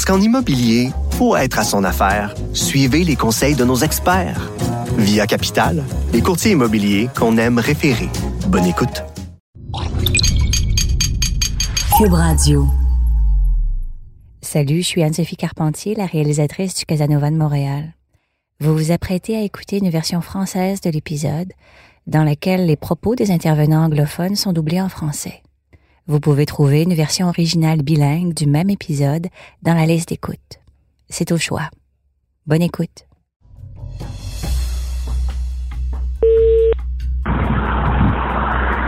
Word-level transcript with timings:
Parce 0.00 0.16
qu'en 0.16 0.24
immobilier, 0.24 0.92
pour 1.18 1.36
être 1.36 1.58
à 1.58 1.62
son 1.62 1.84
affaire, 1.84 2.34
suivez 2.54 3.04
les 3.04 3.16
conseils 3.16 3.54
de 3.54 3.66
nos 3.66 3.76
experts. 3.76 4.50
Via 4.96 5.26
Capital, 5.26 5.84
les 6.14 6.22
courtiers 6.22 6.52
immobiliers 6.52 7.10
qu'on 7.14 7.36
aime 7.36 7.58
référer. 7.58 8.08
Bonne 8.48 8.64
écoute. 8.64 9.04
Cube 11.98 12.14
Radio. 12.14 12.66
Salut, 14.40 14.80
je 14.80 14.86
suis 14.86 15.02
Anne-Sophie 15.02 15.36
Carpentier, 15.36 15.94
la 15.94 16.06
réalisatrice 16.06 16.74
du 16.74 16.86
Casanova 16.86 17.30
de 17.30 17.36
Montréal. 17.36 17.92
Vous 18.60 18.74
vous 18.74 18.92
apprêtez 18.92 19.36
à 19.36 19.42
écouter 19.42 19.80
une 19.82 19.90
version 19.90 20.22
française 20.22 20.80
de 20.80 20.88
l'épisode 20.88 21.52
dans 22.06 22.24
laquelle 22.24 22.64
les 22.64 22.76
propos 22.76 23.16
des 23.16 23.32
intervenants 23.32 23.84
anglophones 23.84 24.34
sont 24.34 24.54
doublés 24.54 24.80
en 24.80 24.88
français. 24.88 25.42
Vous 26.10 26.18
pouvez 26.18 26.44
trouver 26.44 26.82
une 26.82 26.92
version 26.92 27.28
originale 27.28 27.82
bilingue 27.82 28.34
du 28.34 28.48
même 28.48 28.68
épisode 28.68 29.28
dans 29.62 29.74
la 29.74 29.86
liste 29.86 30.08
d'écoute. 30.08 30.58
C'est 31.08 31.30
au 31.30 31.38
choix. 31.38 31.70
Bonne 32.48 32.62
écoute. 32.62 33.06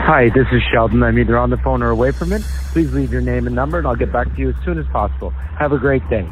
Hi, 0.04 0.30
this 0.34 0.48
is 0.50 0.60
Sheldon. 0.72 1.04
I'm 1.04 1.16
either 1.16 1.38
on 1.38 1.50
the 1.50 1.58
phone 1.62 1.80
or 1.80 1.90
away 1.90 2.10
from 2.10 2.32
it. 2.32 2.42
Please 2.72 2.92
leave 2.92 3.12
your 3.12 3.22
name 3.22 3.46
and 3.46 3.54
number 3.54 3.78
and 3.78 3.86
I'll 3.86 3.94
get 3.94 4.10
back 4.10 4.26
to 4.34 4.40
you 4.40 4.48
as 4.48 4.56
soon 4.64 4.80
as 4.80 4.86
possible. 4.92 5.32
Have 5.60 5.72
a 5.72 5.78
great 5.78 6.02
day. 6.10 6.26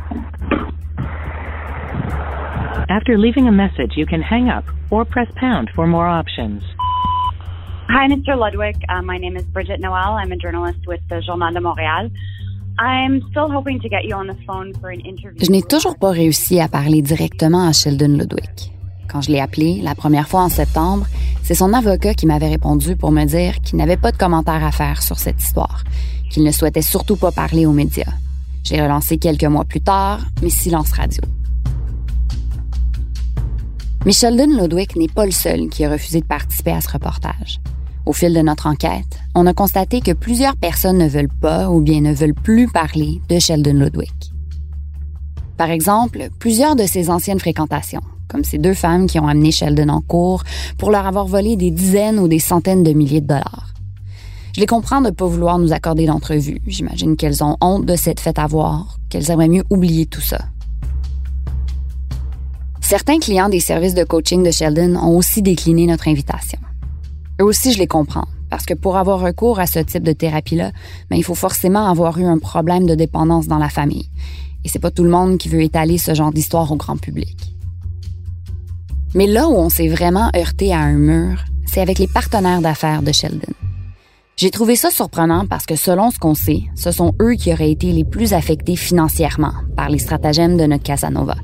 After 2.88 3.16
leaving 3.16 3.46
a 3.46 3.52
message, 3.52 3.92
you 3.94 4.06
can 4.06 4.22
hang 4.22 4.48
up 4.48 4.64
or 4.90 5.04
press 5.04 5.28
pound 5.36 5.70
for 5.72 5.86
more 5.86 6.08
options. 6.08 6.64
Hi, 7.92 8.06
Mr. 8.06 8.38
Ludwig. 8.38 8.76
Uh, 8.88 9.02
my 9.02 9.18
name 9.18 9.36
is 9.36 9.42
Bridget 9.52 9.80
Noel. 9.80 10.14
I'm 10.14 10.30
a 10.30 10.36
journalist 10.36 10.78
with 10.86 11.00
the 11.08 11.20
Journal 11.20 11.52
de 11.52 11.58
Montréal. 11.58 12.08
I'm 12.78 13.20
still 13.30 13.50
hoping 13.50 13.80
to 13.80 13.88
get 13.88 14.04
you 14.04 14.14
on 14.14 14.28
the 14.28 14.36
phone 14.46 14.72
for 14.80 14.90
an 14.90 15.00
interview. 15.00 15.44
Je 15.44 15.50
n'ai 15.50 15.62
toujours 15.62 15.96
pas 15.98 16.12
réussi 16.12 16.60
à 16.60 16.68
parler 16.68 17.02
directement 17.02 17.66
à 17.66 17.72
Sheldon 17.72 18.16
Ludwig. 18.16 18.70
Quand 19.08 19.22
je 19.22 19.32
l'ai 19.32 19.40
appelé 19.40 19.80
la 19.82 19.96
première 19.96 20.28
fois 20.28 20.42
en 20.42 20.48
septembre, 20.48 21.04
c'est 21.42 21.56
son 21.56 21.72
avocat 21.72 22.14
qui 22.14 22.26
m'avait 22.26 22.50
répondu 22.50 22.94
pour 22.94 23.10
me 23.10 23.24
dire 23.24 23.60
qu'il 23.60 23.76
n'avait 23.76 23.96
pas 23.96 24.12
de 24.12 24.16
commentaire 24.16 24.64
à 24.64 24.70
faire 24.70 25.02
sur 25.02 25.18
cette 25.18 25.42
histoire, 25.42 25.82
qu'il 26.30 26.44
ne 26.44 26.52
souhaitait 26.52 26.82
surtout 26.82 27.16
pas 27.16 27.32
parler 27.32 27.66
aux 27.66 27.72
médias. 27.72 28.14
J'ai 28.62 28.80
relancé 28.80 29.18
quelques 29.18 29.42
mois 29.42 29.64
plus 29.64 29.80
tard, 29.80 30.20
mais 30.44 30.50
silence 30.50 30.92
radio. 30.92 31.24
Mais 34.06 34.12
Sheldon 34.12 34.56
Ludwig 34.62 34.94
n'est 34.94 35.08
pas 35.08 35.26
le 35.26 35.32
seul 35.32 35.68
qui 35.68 35.84
a 35.84 35.90
refusé 35.90 36.20
de 36.20 36.26
participer 36.26 36.70
à 36.70 36.80
ce 36.80 36.88
reportage. 36.88 37.58
Au 38.06 38.12
fil 38.12 38.32
de 38.32 38.40
notre 38.40 38.66
enquête, 38.66 39.18
on 39.34 39.46
a 39.46 39.52
constaté 39.52 40.00
que 40.00 40.12
plusieurs 40.12 40.56
personnes 40.56 40.98
ne 40.98 41.08
veulent 41.08 41.28
pas 41.28 41.70
ou 41.70 41.80
bien 41.80 42.00
ne 42.00 42.14
veulent 42.14 42.34
plus 42.34 42.66
parler 42.66 43.20
de 43.28 43.38
Sheldon 43.38 43.74
Ludwig. 43.74 44.10
Par 45.56 45.70
exemple, 45.70 46.28
plusieurs 46.38 46.76
de 46.76 46.86
ses 46.86 47.10
anciennes 47.10 47.38
fréquentations, 47.38 48.00
comme 48.28 48.44
ces 48.44 48.56
deux 48.56 48.72
femmes 48.72 49.06
qui 49.06 49.18
ont 49.18 49.28
amené 49.28 49.52
Sheldon 49.52 49.90
en 49.90 50.00
cours 50.00 50.42
pour 50.78 50.90
leur 50.90 51.06
avoir 51.06 51.26
volé 51.26 51.56
des 51.56 51.70
dizaines 51.70 52.18
ou 52.18 52.28
des 52.28 52.38
centaines 52.38 52.82
de 52.82 52.92
milliers 52.92 53.20
de 53.20 53.26
dollars. 53.26 53.74
Je 54.54 54.60
les 54.60 54.66
comprends 54.66 55.00
de 55.00 55.06
ne 55.06 55.10
pas 55.10 55.26
vouloir 55.26 55.58
nous 55.58 55.72
accorder 55.72 56.06
d'entrevue. 56.06 56.60
J'imagine 56.66 57.16
qu'elles 57.16 57.44
ont 57.44 57.56
honte 57.60 57.84
de 57.84 57.94
cette 57.94 58.20
fête 58.20 58.38
à 58.38 58.46
voir, 58.46 58.98
qu'elles 59.10 59.30
aimeraient 59.30 59.48
mieux 59.48 59.64
oublier 59.70 60.06
tout 60.06 60.22
ça. 60.22 60.38
Certains 62.80 63.20
clients 63.20 63.48
des 63.48 63.60
services 63.60 63.94
de 63.94 64.02
coaching 64.02 64.42
de 64.42 64.50
Sheldon 64.50 64.96
ont 64.96 65.16
aussi 65.16 65.42
décliné 65.42 65.86
notre 65.86 66.08
invitation. 66.08 66.58
Eux 67.40 67.44
aussi, 67.44 67.72
je 67.72 67.78
les 67.78 67.86
comprends, 67.86 68.26
parce 68.50 68.66
que 68.66 68.74
pour 68.74 68.98
avoir 68.98 69.20
recours 69.20 69.60
à 69.60 69.66
ce 69.66 69.78
type 69.78 70.02
de 70.02 70.12
thérapie-là, 70.12 70.72
ben, 71.08 71.16
il 71.16 71.24
faut 71.24 71.34
forcément 71.34 71.88
avoir 71.88 72.18
eu 72.18 72.24
un 72.26 72.38
problème 72.38 72.86
de 72.86 72.94
dépendance 72.94 73.46
dans 73.46 73.56
la 73.56 73.70
famille. 73.70 74.10
Et 74.62 74.68
c'est 74.68 74.78
pas 74.78 74.90
tout 74.90 75.04
le 75.04 75.10
monde 75.10 75.38
qui 75.38 75.48
veut 75.48 75.62
étaler 75.62 75.96
ce 75.96 76.12
genre 76.12 76.32
d'histoire 76.32 76.70
au 76.70 76.76
grand 76.76 76.98
public. 76.98 77.54
Mais 79.14 79.26
là 79.26 79.48
où 79.48 79.54
on 79.54 79.70
s'est 79.70 79.88
vraiment 79.88 80.30
heurté 80.36 80.74
à 80.74 80.80
un 80.80 80.98
mur, 80.98 81.42
c'est 81.66 81.80
avec 81.80 81.98
les 81.98 82.08
partenaires 82.08 82.60
d'affaires 82.60 83.02
de 83.02 83.10
Sheldon. 83.10 83.54
J'ai 84.36 84.50
trouvé 84.50 84.76
ça 84.76 84.90
surprenant 84.90 85.46
parce 85.46 85.64
que 85.64 85.76
selon 85.76 86.10
ce 86.10 86.18
qu'on 86.18 86.34
sait, 86.34 86.64
ce 86.74 86.92
sont 86.92 87.14
eux 87.22 87.34
qui 87.34 87.52
auraient 87.52 87.70
été 87.70 87.90
les 87.92 88.04
plus 88.04 88.34
affectés 88.34 88.76
financièrement 88.76 89.52
par 89.76 89.88
les 89.88 89.98
stratagèmes 89.98 90.58
de 90.58 90.66
notre 90.66 90.82
Casanova, 90.82 91.36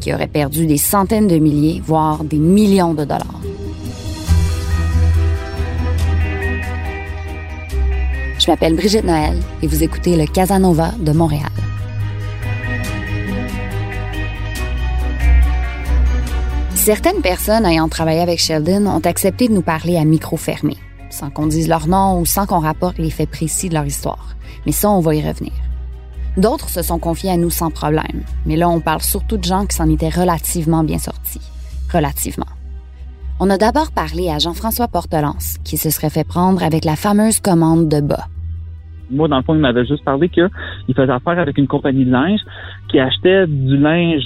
qui 0.00 0.12
aurait 0.12 0.26
perdu 0.26 0.66
des 0.66 0.78
centaines 0.78 1.28
de 1.28 1.38
milliers, 1.38 1.80
voire 1.84 2.24
des 2.24 2.38
millions 2.38 2.94
de 2.94 3.04
dollars. 3.04 3.40
Je 8.44 8.50
m'appelle 8.50 8.76
Brigitte 8.76 9.04
Noël 9.04 9.40
et 9.62 9.66
vous 9.66 9.82
écoutez 9.82 10.16
le 10.18 10.26
Casanova 10.26 10.90
de 10.98 11.12
Montréal. 11.12 11.48
Certaines 16.74 17.22
personnes 17.22 17.64
ayant 17.64 17.88
travaillé 17.88 18.20
avec 18.20 18.38
Sheldon 18.38 18.84
ont 18.86 19.00
accepté 19.00 19.48
de 19.48 19.54
nous 19.54 19.62
parler 19.62 19.96
à 19.96 20.04
micro 20.04 20.36
fermé, 20.36 20.76
sans 21.08 21.30
qu'on 21.30 21.46
dise 21.46 21.68
leur 21.68 21.86
nom 21.86 22.20
ou 22.20 22.26
sans 22.26 22.44
qu'on 22.44 22.58
rapporte 22.58 22.98
les 22.98 23.08
faits 23.08 23.30
précis 23.30 23.70
de 23.70 23.74
leur 23.74 23.86
histoire. 23.86 24.36
Mais 24.66 24.72
ça, 24.72 24.90
on 24.90 25.00
va 25.00 25.14
y 25.14 25.26
revenir. 25.26 25.54
D'autres 26.36 26.68
se 26.68 26.82
sont 26.82 26.98
confiés 26.98 27.30
à 27.30 27.38
nous 27.38 27.48
sans 27.48 27.70
problème, 27.70 28.24
mais 28.44 28.56
là, 28.56 28.68
on 28.68 28.80
parle 28.80 29.00
surtout 29.00 29.38
de 29.38 29.44
gens 29.44 29.64
qui 29.64 29.74
s'en 29.74 29.88
étaient 29.88 30.10
relativement 30.10 30.84
bien 30.84 30.98
sortis. 30.98 31.40
Relativement. 31.90 32.44
On 33.40 33.48
a 33.48 33.56
d'abord 33.56 33.90
parlé 33.90 34.28
à 34.28 34.38
Jean-François 34.38 34.88
Portelance, 34.88 35.54
qui 35.64 35.78
se 35.78 35.88
serait 35.88 36.10
fait 36.10 36.24
prendre 36.24 36.62
avec 36.62 36.84
la 36.84 36.96
fameuse 36.96 37.40
commande 37.40 37.88
de 37.88 38.02
bas. 38.02 38.26
Moi, 39.10 39.28
dans 39.28 39.36
le 39.36 39.42
fond, 39.42 39.54
il 39.54 39.60
m'avait 39.60 39.84
juste 39.84 40.04
parlé 40.04 40.28
qu'il 40.28 40.48
faisait 40.94 41.12
affaire 41.12 41.38
avec 41.38 41.58
une 41.58 41.66
compagnie 41.66 42.04
de 42.04 42.10
linge 42.10 42.40
qui 42.88 42.98
achetait 42.98 43.46
du 43.46 43.76
linge 43.76 44.24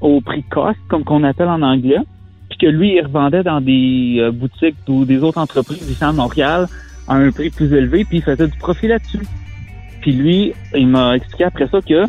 au 0.00 0.20
prix 0.20 0.44
cost, 0.44 0.78
comme 0.88 1.04
qu'on 1.04 1.24
appelle 1.24 1.48
en 1.48 1.62
anglais, 1.62 2.00
puis 2.48 2.58
que 2.58 2.66
lui, 2.66 2.94
il 2.94 3.02
revendait 3.02 3.42
dans 3.42 3.60
des 3.60 4.16
euh, 4.18 4.32
boutiques 4.32 4.76
ou 4.88 5.04
des 5.04 5.22
autres 5.22 5.38
entreprises 5.38 5.88
ici 5.90 6.02
à 6.02 6.12
Montréal 6.12 6.66
à 7.06 7.14
un 7.16 7.30
prix 7.32 7.50
plus 7.50 7.72
élevé, 7.72 8.04
puis 8.04 8.18
il 8.18 8.22
faisait 8.22 8.46
du 8.46 8.56
profit 8.58 8.86
là-dessus. 8.86 9.26
Puis 10.00 10.12
lui, 10.12 10.52
il 10.74 10.88
m'a 10.88 11.16
expliqué 11.16 11.44
après 11.44 11.68
ça 11.68 11.80
que 11.80 12.06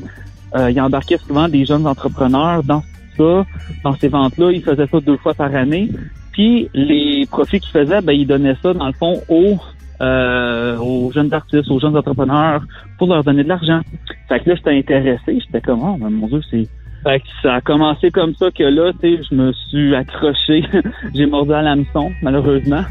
euh, 0.56 0.72
il 0.72 0.80
embarquait 0.80 1.18
souvent 1.18 1.48
des 1.48 1.66
jeunes 1.66 1.88
entrepreneurs 1.88 2.64
dans 2.64 2.84
ça, 3.18 3.46
dans 3.84 3.94
ces 3.94 4.08
ventes-là. 4.08 4.52
Il 4.52 4.62
faisait 4.62 4.88
ça 4.88 5.00
deux 5.00 5.18
fois 5.18 5.34
par 5.34 5.54
année. 5.56 5.90
Puis 6.32 6.70
les 6.74 7.26
profits 7.30 7.60
qu'il 7.60 7.72
faisait, 7.72 8.02
ben, 8.02 8.14
il 8.14 8.28
donnait 8.28 8.56
ça, 8.62 8.74
dans 8.74 8.88
le 8.88 8.94
fond, 8.94 9.22
aux, 9.28 9.58
euh, 10.02 10.78
aux 10.78 11.12
jeunes 11.12 11.34
artistes, 11.34 11.70
aux 11.70 11.80
jeunes 11.80 11.96
entrepreneurs, 11.96 12.64
pour 12.98 13.08
leur 13.08 13.24
donner 13.24 13.44
de 13.44 13.50
l'argent. 13.50 13.82
Fait 14.28 14.40
que 14.40 14.50
là, 14.50 14.56
j'étais 14.56 14.78
intéressé. 14.78 15.40
J'étais 15.40 15.62
comme, 15.62 15.82
oh, 15.84 15.98
mon 15.98 16.28
Dieu, 16.28 16.42
c'est 16.50 16.68
fait 17.04 17.20
que 17.20 17.28
ça 17.42 17.56
a 17.56 17.62
commencé 17.62 18.12
comme 18.12 18.36
ça 18.36 18.52
que 18.52 18.64
là, 18.64 18.92
tu 18.94 19.18
sais, 19.18 19.24
je 19.30 19.36
me 19.36 19.52
suis 19.54 19.96
accroché. 19.96 20.64
J'ai 21.16 21.26
mordu 21.26 21.52
à 21.54 21.64
l'hameçon, 21.64 22.12
malheureusement. 22.22 22.84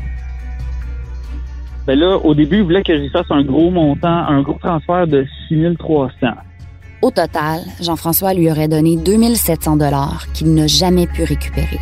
Ben 1.87 1.99
là, 1.99 2.17
au 2.17 2.35
début, 2.35 2.59
il 2.59 2.63
voulait 2.65 2.83
que 2.83 2.97
je 3.03 3.09
fasse 3.11 3.31
un 3.31 3.43
gros 3.43 3.71
montant, 3.71 4.09
un 4.09 4.43
gros 4.43 4.59
transfert 4.61 5.07
de 5.07 5.25
6300. 5.49 6.27
Au 7.03 7.11
total, 7.11 7.61
Jean-François 7.81 8.35
lui 8.35 8.51
aurait 8.51 8.69
donné 8.69 8.97
2700 8.97 9.77
dollars 9.77 10.27
qu'il 10.35 10.53
n'a 10.55 10.67
jamais 10.67 11.07
pu 11.07 11.25
récupérer. 11.25 11.79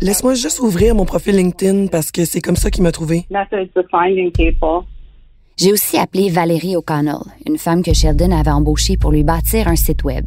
Laisse-moi 0.00 0.34
juste 0.34 0.60
ouvrir 0.60 0.94
mon 0.94 1.04
profil 1.04 1.36
LinkedIn 1.36 1.88
parce 1.88 2.10
que 2.10 2.24
c'est 2.24 2.40
comme 2.40 2.56
ça 2.56 2.70
qu'il 2.70 2.82
m'a 2.82 2.92
trouvé. 2.92 3.26
J'ai 5.56 5.72
aussi 5.72 5.98
appelé 5.98 6.30
Valérie 6.30 6.76
O'Connell, 6.76 7.18
une 7.46 7.58
femme 7.58 7.82
que 7.82 7.92
Sheldon 7.92 8.30
avait 8.30 8.50
embauchée 8.50 8.96
pour 8.96 9.10
lui 9.10 9.24
bâtir 9.24 9.66
un 9.68 9.76
site 9.76 10.04
web. 10.04 10.24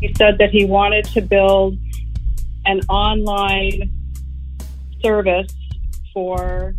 He 0.00 0.12
said 0.16 0.36
that 0.38 0.48
he 0.50 0.64
wanted 0.64 1.04
to 1.14 1.20
build 1.20 1.78
an 2.66 2.80
online 2.88 3.88
service 5.00 5.52
for 6.12 6.74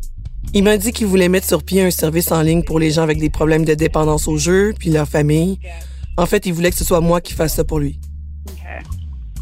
Il 0.53 0.63
m'a 0.63 0.77
dit 0.77 0.91
qu'il 0.91 1.07
voulait 1.07 1.29
mettre 1.29 1.47
sur 1.47 1.63
pied 1.63 1.81
un 1.81 1.91
service 1.91 2.31
en 2.31 2.41
ligne 2.41 2.63
pour 2.63 2.79
les 2.79 2.91
gens 2.91 3.01
avec 3.01 3.19
des 3.19 3.29
problèmes 3.29 3.65
de 3.65 3.73
dépendance 3.73 4.27
au 4.27 4.37
jeu, 4.37 4.73
puis 4.77 4.91
leur 4.91 5.07
famille. 5.07 5.57
En 6.17 6.25
fait, 6.25 6.45
il 6.45 6.53
voulait 6.53 6.69
que 6.69 6.77
ce 6.77 6.85
soit 6.85 7.01
moi 7.01 7.21
qui 7.21 7.33
fasse 7.33 7.55
ça 7.55 7.63
pour 7.63 7.79
lui. 7.79 7.99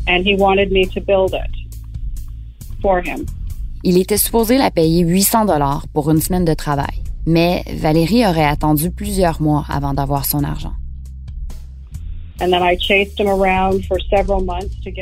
And 0.07 0.24
he 0.25 0.36
wanted 0.38 0.71
me 0.71 0.88
to 0.88 1.01
build 1.01 1.33
it 1.33 2.81
for 2.81 3.00
him. 3.00 3.25
Il 3.83 3.98
était 3.98 4.18
supposé 4.18 4.57
la 4.57 4.71
payer 4.71 5.03
800 5.03 5.45
dollars 5.45 5.86
pour 5.94 6.12
une 6.12 6.21
semaine 6.21 6.45
de 6.45 6.53
travail, 6.53 7.03
mais 7.25 7.63
Valérie 7.75 8.25
aurait 8.25 8.45
attendu 8.45 8.92
plusieurs 8.92 9.42
mois 9.42 9.65
avant 9.69 9.94
d'avoir 9.94 10.25
son 10.25 10.44
argent. 10.44 10.74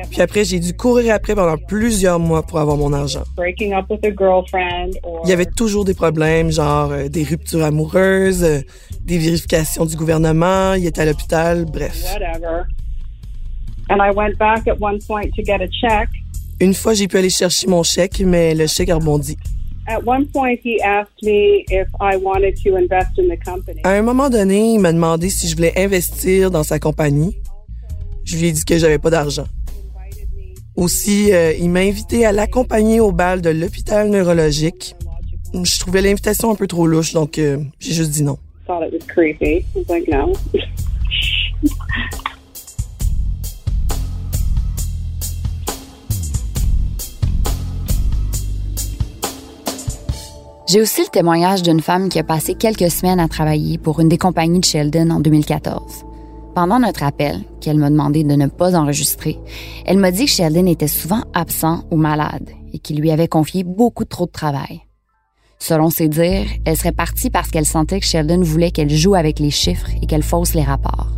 Puis 0.09 0.21
après, 0.21 0.43
j'ai 0.43 0.59
dû 0.59 0.73
courir 0.73 1.13
après 1.13 1.35
pendant 1.35 1.57
plusieurs 1.57 2.19
mois 2.19 2.43
pour 2.43 2.59
avoir 2.59 2.75
mon 2.77 2.91
argent. 2.93 3.23
breaking 3.35 3.73
up 3.73 3.85
with 3.89 4.03
a 4.03 4.11
girlfriend 4.11 4.97
or 5.03 5.21
Il 5.23 5.29
y 5.29 5.33
avait 5.33 5.45
toujours 5.45 5.85
des 5.85 5.93
problèmes, 5.93 6.51
genre 6.51 6.91
euh, 6.91 7.07
des 7.07 7.23
ruptures 7.23 7.63
amoureuses, 7.63 8.43
euh, 8.43 8.59
des 9.01 9.17
vérifications 9.17 9.85
du 9.85 9.95
gouvernement, 9.95 10.73
il 10.73 10.85
était 10.85 11.01
à 11.01 11.05
l'hôpital, 11.05 11.65
bref. 11.65 12.03
whatever. 12.13 12.65
And 13.89 14.01
I 14.01 14.11
went 14.11 14.37
back 14.37 14.67
at 14.67 14.79
one 14.79 14.99
point 15.07 15.33
to 15.35 15.43
get 15.43 15.61
a 15.61 15.67
check. 15.67 16.09
Une 16.59 16.73
fois, 16.73 16.93
j'ai 16.93 17.07
pu 17.07 17.17
aller 17.17 17.29
chercher 17.29 17.67
mon 17.67 17.83
chèque, 17.83 18.19
mais 18.19 18.53
le 18.53 18.67
chèque 18.67 18.89
a 18.89 18.95
rebondi. 18.95 19.37
At 19.89 20.05
one 20.05 20.27
point, 20.27 20.59
he 20.63 20.79
asked 20.83 21.23
me 21.23 21.65
if 21.71 21.87
I 21.99 22.15
wanted 22.17 22.55
to 22.63 22.77
invest 22.77 23.17
in 23.17 23.27
the 23.27 23.43
company. 23.43 23.81
À 23.83 23.93
un 23.93 24.03
moment 24.03 24.29
donné, 24.29 24.73
il 24.73 24.79
m'a 24.79 24.93
demandé 24.93 25.31
si 25.31 25.47
je 25.47 25.55
voulais 25.55 25.73
investir 25.75 26.51
dans 26.51 26.61
sa 26.61 26.77
compagnie. 26.77 27.35
Je 28.23 28.37
lui 28.37 28.49
ai 28.49 28.51
dit 28.51 28.63
que 28.63 28.77
j'avais 28.77 28.99
pas 28.99 29.09
d'argent. 29.09 29.45
Aussi, 30.75 31.33
euh, 31.33 31.53
il 31.59 31.71
m'a 31.71 31.79
invité 31.79 32.23
à 32.23 32.31
l'accompagner 32.31 32.99
au 32.99 33.11
bal 33.11 33.41
de 33.41 33.49
l'hôpital 33.49 34.09
neurologique. 34.11 34.95
Je 35.55 35.79
trouvais 35.79 36.03
l'invitation 36.03 36.51
un 36.51 36.55
peu 36.55 36.67
trop 36.67 36.85
louche, 36.85 37.13
donc 37.13 37.39
euh, 37.39 37.57
j'ai 37.79 37.93
juste 37.93 38.11
dit 38.11 38.23
non. 38.23 38.37
J'ai 50.69 50.81
aussi 50.81 51.01
le 51.01 51.07
témoignage 51.07 51.63
d'une 51.63 51.81
femme 51.81 52.09
qui 52.09 52.19
a 52.19 52.23
passé 52.23 52.53
quelques 52.53 52.91
semaines 52.91 53.19
à 53.19 53.27
travailler 53.27 53.79
pour 53.79 54.01
une 54.01 54.07
des 54.07 54.19
compagnies 54.19 54.59
de 54.59 54.65
Sheldon 54.65 55.09
en 55.09 55.19
2014. 55.19 56.05
Pendant 56.53 56.77
notre 56.77 57.01
appel, 57.01 57.39
qu'elle 57.59 57.79
m'a 57.79 57.89
demandé 57.89 58.23
de 58.23 58.35
ne 58.35 58.45
pas 58.45 58.75
enregistrer, 58.75 59.39
elle 59.87 59.97
m'a 59.97 60.11
dit 60.11 60.25
que 60.25 60.31
Sheldon 60.31 60.67
était 60.67 60.87
souvent 60.87 61.23
absent 61.33 61.85
ou 61.89 61.97
malade 61.97 62.51
et 62.71 62.77
qu'il 62.77 62.99
lui 62.99 63.09
avait 63.09 63.27
confié 63.27 63.63
beaucoup 63.63 64.05
trop 64.05 64.27
de 64.27 64.31
travail. 64.31 64.81
Selon 65.57 65.89
ses 65.89 66.07
dires, 66.07 66.45
elle 66.65 66.77
serait 66.77 66.91
partie 66.91 67.31
parce 67.31 67.49
qu'elle 67.49 67.65
sentait 67.65 67.99
que 67.99 68.05
Sheldon 68.05 68.41
voulait 68.43 68.69
qu'elle 68.69 68.91
joue 68.91 69.15
avec 69.15 69.39
les 69.39 69.49
chiffres 69.49 69.89
et 70.03 70.05
qu'elle 70.05 70.21
fausse 70.21 70.53
les 70.53 70.61
rapports. 70.61 71.13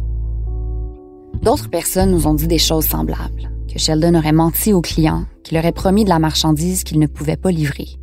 D'autres 1.42 1.70
personnes 1.70 2.12
nous 2.12 2.26
ont 2.26 2.36
dit 2.36 2.48
des 2.48 2.58
choses 2.58 2.86
semblables, 2.86 3.52
que 3.70 3.80
Sheldon 3.80 4.16
aurait 4.16 4.32
menti 4.32 4.72
aux 4.72 4.80
clients, 4.80 5.26
qu'il 5.44 5.58
aurait 5.58 5.74
promis 5.74 6.06
de 6.06 6.10
la 6.10 6.20
marchandise 6.20 6.86
qu'il 6.86 7.00
ne 7.00 7.08
pouvait 7.08 7.36
pas 7.36 7.52
livrer. 7.52 7.98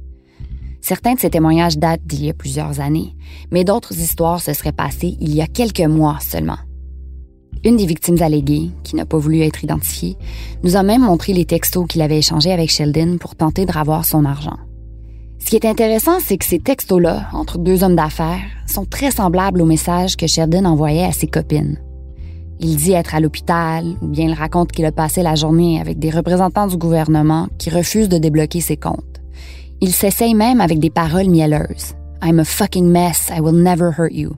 Certains 0.88 1.12
de 1.12 1.20
ces 1.20 1.28
témoignages 1.28 1.76
datent 1.76 2.06
d'il 2.06 2.24
y 2.24 2.30
a 2.30 2.32
plusieurs 2.32 2.80
années, 2.80 3.14
mais 3.50 3.62
d'autres 3.62 3.92
histoires 3.92 4.40
se 4.40 4.54
seraient 4.54 4.72
passées 4.72 5.18
il 5.20 5.34
y 5.34 5.42
a 5.42 5.46
quelques 5.46 5.82
mois 5.82 6.16
seulement. 6.18 6.56
Une 7.62 7.76
des 7.76 7.84
victimes 7.84 8.22
alléguées, 8.22 8.70
qui 8.84 8.96
n'a 8.96 9.04
pas 9.04 9.18
voulu 9.18 9.42
être 9.42 9.62
identifiée, 9.62 10.16
nous 10.62 10.76
a 10.76 10.82
même 10.82 11.02
montré 11.02 11.34
les 11.34 11.44
textos 11.44 11.86
qu'il 11.86 12.00
avait 12.00 12.16
échangés 12.16 12.52
avec 12.52 12.70
Sheldon 12.70 13.18
pour 13.18 13.34
tenter 13.34 13.66
de 13.66 13.72
ravoir 13.72 14.06
son 14.06 14.24
argent. 14.24 14.56
Ce 15.38 15.50
qui 15.50 15.56
est 15.56 15.66
intéressant, 15.66 16.20
c'est 16.20 16.38
que 16.38 16.46
ces 16.46 16.58
textos-là, 16.58 17.28
entre 17.34 17.58
deux 17.58 17.84
hommes 17.84 17.96
d'affaires, 17.96 18.40
sont 18.66 18.86
très 18.86 19.10
semblables 19.10 19.60
aux 19.60 19.66
messages 19.66 20.16
que 20.16 20.26
Sheldon 20.26 20.64
envoyait 20.64 21.04
à 21.04 21.12
ses 21.12 21.26
copines. 21.26 21.78
Il 22.60 22.76
dit 22.76 22.92
être 22.92 23.14
à 23.14 23.20
l'hôpital, 23.20 23.84
ou 24.00 24.06
bien 24.06 24.28
il 24.28 24.32
raconte 24.32 24.72
qu'il 24.72 24.86
a 24.86 24.92
passé 24.92 25.22
la 25.22 25.34
journée 25.34 25.82
avec 25.82 25.98
des 25.98 26.08
représentants 26.08 26.66
du 26.66 26.78
gouvernement 26.78 27.48
qui 27.58 27.68
refusent 27.68 28.08
de 28.08 28.16
débloquer 28.16 28.62
ses 28.62 28.78
comptes. 28.78 29.17
Il 29.80 29.92
s'essaye 29.92 30.34
même 30.34 30.60
avec 30.60 30.80
des 30.80 30.90
paroles 30.90 31.28
mielleuses. 31.28 31.94
I'm 32.20 32.40
a 32.40 32.44
fucking 32.44 32.90
mess, 32.90 33.30
I 33.30 33.40
will 33.40 33.54
never 33.54 33.90
hurt 33.96 34.12
you. 34.12 34.34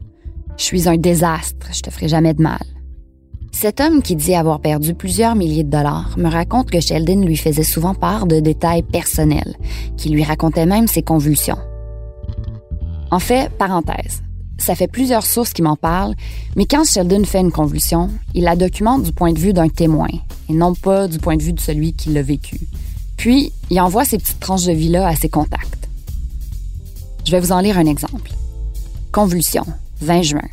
Je 0.59 0.65
suis 0.65 0.87
un 0.87 0.99
désastre, 0.99 1.69
je 1.73 1.81
te 1.81 1.91
ferai 1.91 2.09
jamais 2.09 2.35
de 2.35 2.43
mal. 2.43 2.61
Cet 3.51 3.81
homme 3.81 4.03
qui 4.03 4.17
dit 4.17 4.35
avoir 4.35 4.61
perdu 4.61 4.95
plusieurs 4.95 5.35
milliers 5.35 5.65
de 5.65 5.71
dollars 5.71 6.15
me 6.19 6.29
raconte 6.29 6.71
que 6.71 6.81
Sheldon 6.81 7.23
lui 7.23 7.39
faisait 7.39 7.63
souvent 7.63 7.95
part 7.95 8.27
de 8.27 8.39
détails 8.39 8.83
personnels, 8.83 9.57
qui 9.97 10.11
lui 10.11 10.23
racontaient 10.23 10.67
même 10.67 10.87
ses 10.87 11.03
convulsions. 11.03 11.59
En 13.11 13.19
fait, 13.19 13.51
parenthèse, 13.51 14.23
ça 14.59 14.75
fait 14.75 14.89
plusieurs 14.89 15.25
sources 15.25 15.55
qui 15.55 15.63
m'en 15.63 15.77
parlent, 15.77 16.15
mais 16.55 16.67
quand 16.67 16.85
Sheldon 16.85 17.25
fait 17.25 17.41
une 17.41 17.51
convulsion, 17.51 18.11
il 18.35 18.45
la 18.45 18.57
documente 18.57 19.03
du 19.03 19.13
point 19.13 19.33
de 19.33 19.39
vue 19.39 19.55
d'un 19.55 19.69
témoin, 19.69 20.09
et 20.51 20.53
non 20.53 20.75
pas 20.75 21.09
du 21.09 21.19
point 21.19 21.37
de 21.37 21.43
vue 21.43 21.55
de 21.55 21.61
celui 21.61 21.95
qui 21.95 22.11
l'a 22.11 22.23
vécu. 22.23 22.61
Puis, 23.21 23.53
il 23.69 23.79
envoie 23.83 24.07
ces 24.07 24.17
petites 24.17 24.41
tranches 24.41 24.65
de 24.65 24.73
vie-là 24.73 25.07
à 25.07 25.15
ses 25.15 25.29
contacts. 25.29 25.91
Je 27.27 27.31
vais 27.31 27.39
vous 27.39 27.53
en 27.53 27.61
lire 27.61 27.77
un 27.77 27.85
exemple. 27.85 28.33
Convulsion, 29.13 29.67
20 30.01 30.23
juin. 30.23 30.49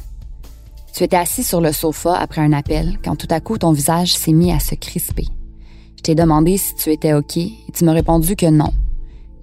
Tu 0.93 1.05
étais 1.05 1.15
assis 1.15 1.45
sur 1.45 1.61
le 1.61 1.71
sofa 1.71 2.13
après 2.13 2.41
un 2.41 2.51
appel 2.51 2.99
quand 3.01 3.15
tout 3.15 3.27
à 3.29 3.39
coup 3.39 3.57
ton 3.57 3.71
visage 3.71 4.13
s'est 4.17 4.33
mis 4.33 4.51
à 4.51 4.59
se 4.59 4.75
crisper. 4.75 5.27
Je 5.95 6.01
t'ai 6.01 6.13
demandé 6.13 6.57
si 6.57 6.75
tu 6.75 6.91
étais 6.91 7.13
OK 7.13 7.37
et 7.37 7.55
tu 7.73 7.85
m'as 7.85 7.93
répondu 7.93 8.35
que 8.35 8.47
non. 8.47 8.73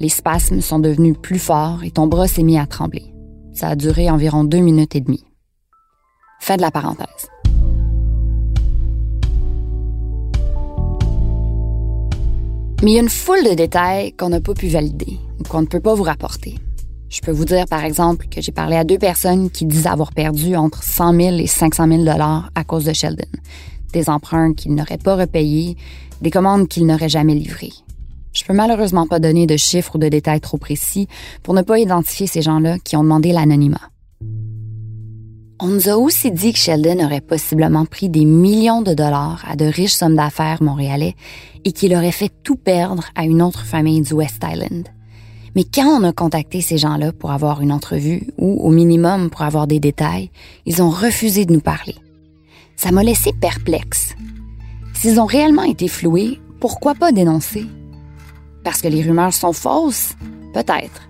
Les 0.00 0.10
spasmes 0.10 0.60
sont 0.60 0.78
devenus 0.78 1.16
plus 1.16 1.38
forts 1.38 1.82
et 1.82 1.92
ton 1.92 2.06
bras 2.06 2.28
s'est 2.28 2.42
mis 2.42 2.58
à 2.58 2.66
trembler. 2.66 3.14
Ça 3.54 3.68
a 3.68 3.74
duré 3.74 4.10
environ 4.10 4.44
deux 4.44 4.60
minutes 4.60 4.96
et 4.96 5.00
demie. 5.00 5.24
Fin 6.40 6.56
de 6.56 6.60
la 6.60 6.70
parenthèse. 6.70 7.30
Mais 12.84 12.90
il 12.90 12.94
y 12.96 12.98
a 12.98 13.02
une 13.02 13.08
foule 13.08 13.42
de 13.42 13.54
détails 13.54 14.12
qu'on 14.12 14.28
n'a 14.28 14.42
pas 14.42 14.52
pu 14.52 14.68
valider 14.68 15.18
ou 15.40 15.44
qu'on 15.44 15.62
ne 15.62 15.66
peut 15.66 15.80
pas 15.80 15.94
vous 15.94 16.02
rapporter. 16.02 16.56
Je 17.08 17.22
peux 17.22 17.30
vous 17.30 17.46
dire, 17.46 17.64
par 17.64 17.82
exemple, 17.82 18.26
que 18.28 18.42
j'ai 18.42 18.52
parlé 18.52 18.76
à 18.76 18.84
deux 18.84 18.98
personnes 18.98 19.48
qui 19.48 19.64
disent 19.64 19.86
avoir 19.86 20.12
perdu 20.12 20.54
entre 20.54 20.82
100 20.82 21.14
000 21.14 21.36
et 21.38 21.46
500 21.46 21.88
000 21.88 22.04
dollars 22.04 22.50
à 22.54 22.62
cause 22.62 22.84
de 22.84 22.92
Sheldon. 22.92 23.24
Des 23.94 24.10
emprunts 24.10 24.52
qu'ils 24.52 24.74
n'auraient 24.74 24.98
pas 24.98 25.16
repayés, 25.16 25.78
des 26.20 26.30
commandes 26.30 26.68
qu'ils 26.68 26.84
n'auraient 26.84 27.08
jamais 27.08 27.34
livrées. 27.34 27.72
Je 28.34 28.44
peux 28.44 28.52
malheureusement 28.52 29.06
pas 29.06 29.18
donner 29.18 29.46
de 29.46 29.56
chiffres 29.56 29.96
ou 29.96 29.98
de 29.98 30.10
détails 30.10 30.42
trop 30.42 30.58
précis 30.58 31.08
pour 31.42 31.54
ne 31.54 31.62
pas 31.62 31.78
identifier 31.78 32.26
ces 32.26 32.42
gens-là 32.42 32.78
qui 32.80 32.96
ont 32.96 33.02
demandé 33.02 33.32
l'anonymat. 33.32 33.80
On 35.64 35.68
nous 35.68 35.88
a 35.88 35.96
aussi 35.96 36.30
dit 36.30 36.52
que 36.52 36.58
Sheldon 36.58 37.02
aurait 37.02 37.22
possiblement 37.22 37.86
pris 37.86 38.10
des 38.10 38.26
millions 38.26 38.82
de 38.82 38.92
dollars 38.92 39.42
à 39.48 39.56
de 39.56 39.64
riches 39.64 39.94
sommes 39.94 40.14
d'affaires 40.14 40.62
montréalais 40.62 41.14
et 41.64 41.72
qu'il 41.72 41.94
aurait 41.94 42.12
fait 42.12 42.30
tout 42.42 42.56
perdre 42.56 43.04
à 43.14 43.24
une 43.24 43.40
autre 43.40 43.64
famille 43.64 44.02
du 44.02 44.12
West 44.12 44.44
Island. 44.44 44.86
Mais 45.56 45.64
quand 45.64 45.86
on 45.86 46.04
a 46.04 46.12
contacté 46.12 46.60
ces 46.60 46.76
gens-là 46.76 47.12
pour 47.12 47.30
avoir 47.30 47.62
une 47.62 47.72
entrevue 47.72 48.26
ou 48.36 48.60
au 48.60 48.68
minimum 48.68 49.30
pour 49.30 49.40
avoir 49.40 49.66
des 49.66 49.80
détails, 49.80 50.30
ils 50.66 50.82
ont 50.82 50.90
refusé 50.90 51.46
de 51.46 51.54
nous 51.54 51.62
parler. 51.62 51.96
Ça 52.76 52.92
m'a 52.92 53.02
laissé 53.02 53.32
perplexe. 53.32 54.14
S'ils 54.92 55.18
ont 55.18 55.24
réellement 55.24 55.62
été 55.62 55.88
floués, 55.88 56.40
pourquoi 56.60 56.94
pas 56.94 57.10
dénoncer? 57.10 57.64
Parce 58.64 58.82
que 58.82 58.88
les 58.88 59.00
rumeurs 59.00 59.32
sont 59.32 59.54
fausses? 59.54 60.12
Peut-être. 60.52 61.08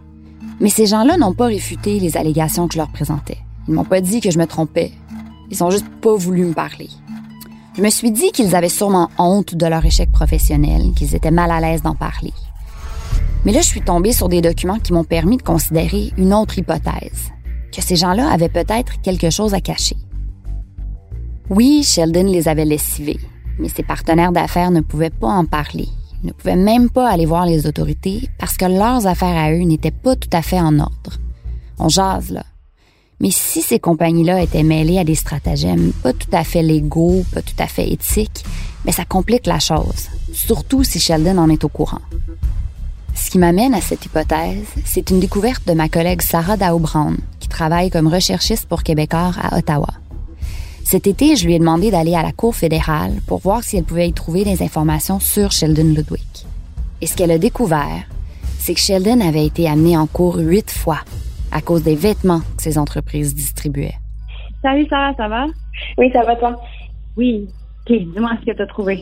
Mais 0.60 0.70
ces 0.70 0.86
gens-là 0.86 1.16
n'ont 1.16 1.34
pas 1.34 1.46
réfuté 1.46 1.98
les 1.98 2.16
allégations 2.16 2.68
que 2.68 2.74
je 2.74 2.78
leur 2.78 2.92
présentais. 2.92 3.38
Ils 3.68 3.74
m'ont 3.74 3.84
pas 3.84 4.00
dit 4.00 4.20
que 4.20 4.30
je 4.30 4.38
me 4.38 4.46
trompais. 4.46 4.92
Ils 5.50 5.62
ont 5.62 5.70
juste 5.70 5.88
pas 6.00 6.14
voulu 6.14 6.44
me 6.44 6.54
parler. 6.54 6.88
Je 7.76 7.82
me 7.82 7.90
suis 7.90 8.10
dit 8.10 8.30
qu'ils 8.30 8.54
avaient 8.54 8.68
sûrement 8.68 9.10
honte 9.18 9.54
de 9.54 9.66
leur 9.66 9.84
échec 9.84 10.10
professionnel, 10.12 10.92
qu'ils 10.94 11.14
étaient 11.14 11.30
mal 11.30 11.50
à 11.50 11.60
l'aise 11.60 11.82
d'en 11.82 11.94
parler. 11.94 12.32
Mais 13.44 13.52
là, 13.52 13.60
je 13.60 13.66
suis 13.66 13.82
tombée 13.82 14.12
sur 14.12 14.28
des 14.28 14.40
documents 14.40 14.78
qui 14.78 14.92
m'ont 14.92 15.04
permis 15.04 15.36
de 15.36 15.42
considérer 15.42 16.12
une 16.16 16.32
autre 16.32 16.58
hypothèse, 16.58 17.30
que 17.72 17.82
ces 17.82 17.96
gens-là 17.96 18.30
avaient 18.30 18.48
peut-être 18.48 19.00
quelque 19.02 19.30
chose 19.30 19.54
à 19.54 19.60
cacher. 19.60 19.96
Oui, 21.50 21.82
Sheldon 21.82 22.24
les 22.24 22.48
avait 22.48 22.64
lessivés, 22.64 23.20
mais 23.58 23.68
ses 23.68 23.82
partenaires 23.82 24.32
d'affaires 24.32 24.70
ne 24.70 24.80
pouvaient 24.80 25.10
pas 25.10 25.28
en 25.28 25.44
parler, 25.44 25.88
Ils 26.22 26.28
ne 26.28 26.32
pouvaient 26.32 26.56
même 26.56 26.88
pas 26.88 27.10
aller 27.10 27.26
voir 27.26 27.44
les 27.44 27.66
autorités 27.66 28.30
parce 28.38 28.56
que 28.56 28.64
leurs 28.64 29.06
affaires 29.06 29.36
à 29.36 29.52
eux 29.52 29.64
n'étaient 29.64 29.90
pas 29.90 30.16
tout 30.16 30.30
à 30.32 30.40
fait 30.40 30.60
en 30.60 30.78
ordre. 30.78 31.18
On 31.78 31.90
jase, 31.90 32.30
là. 32.30 32.44
Mais 33.20 33.30
si 33.30 33.62
ces 33.62 33.78
compagnies-là 33.78 34.42
étaient 34.42 34.62
mêlées 34.62 34.98
à 34.98 35.04
des 35.04 35.14
stratagèmes 35.14 35.92
pas 36.02 36.12
tout 36.12 36.28
à 36.32 36.44
fait 36.44 36.62
légaux, 36.62 37.24
pas 37.32 37.42
tout 37.42 37.54
à 37.58 37.66
fait 37.66 37.90
éthiques, 37.90 38.44
mais 38.84 38.92
ça 38.92 39.04
complique 39.04 39.46
la 39.46 39.60
chose, 39.60 40.08
surtout 40.32 40.84
si 40.84 40.98
Sheldon 40.98 41.38
en 41.38 41.48
est 41.48 41.64
au 41.64 41.68
courant. 41.68 42.02
Ce 43.14 43.30
qui 43.30 43.38
m'amène 43.38 43.74
à 43.74 43.80
cette 43.80 44.04
hypothèse, 44.04 44.66
c'est 44.84 45.10
une 45.10 45.20
découverte 45.20 45.66
de 45.66 45.72
ma 45.72 45.88
collègue 45.88 46.22
Sarah 46.22 46.56
Dao-Brown, 46.56 47.16
qui 47.38 47.48
travaille 47.48 47.90
comme 47.90 48.08
recherchiste 48.08 48.66
pour 48.66 48.82
Québécois 48.82 49.32
à 49.40 49.56
Ottawa. 49.56 49.88
Cet 50.84 51.06
été, 51.06 51.36
je 51.36 51.46
lui 51.46 51.54
ai 51.54 51.58
demandé 51.58 51.90
d'aller 51.90 52.14
à 52.14 52.22
la 52.22 52.32
Cour 52.32 52.54
fédérale 52.54 53.14
pour 53.26 53.38
voir 53.38 53.62
si 53.62 53.76
elle 53.76 53.84
pouvait 53.84 54.08
y 54.08 54.12
trouver 54.12 54.44
des 54.44 54.62
informations 54.62 55.18
sur 55.18 55.50
Sheldon 55.50 55.94
Ludwig. 55.94 56.20
Et 57.00 57.06
ce 57.06 57.16
qu'elle 57.16 57.30
a 57.30 57.38
découvert, 57.38 58.04
c'est 58.58 58.74
que 58.74 58.80
Sheldon 58.80 59.20
avait 59.20 59.46
été 59.46 59.68
amené 59.68 59.96
en 59.96 60.06
cour 60.06 60.36
huit 60.36 60.70
fois, 60.70 61.00
à 61.54 61.62
cause 61.62 61.82
des 61.82 61.94
vêtements 61.94 62.40
que 62.56 62.62
ces 62.62 62.76
entreprises 62.76 63.34
distribuaient. 63.34 63.94
Salut 64.60 64.86
Sarah, 64.88 65.14
ça 65.16 65.28
va? 65.28 65.46
Oui, 65.96 66.10
ça 66.12 66.24
va 66.24 66.36
toi? 66.36 66.60
Oui. 67.16 67.48
OK, 67.86 67.96
dis-moi 67.96 68.30
ce 68.40 68.50
que 68.50 68.56
tu 68.56 68.62
as 68.62 68.66
trouvé. 68.66 69.00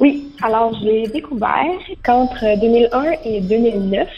Oui, 0.00 0.32
alors 0.42 0.76
j'ai 0.82 1.04
découvert 1.08 1.78
qu'entre 2.04 2.60
2001 2.60 3.12
et 3.24 3.40
2009, 3.40 4.08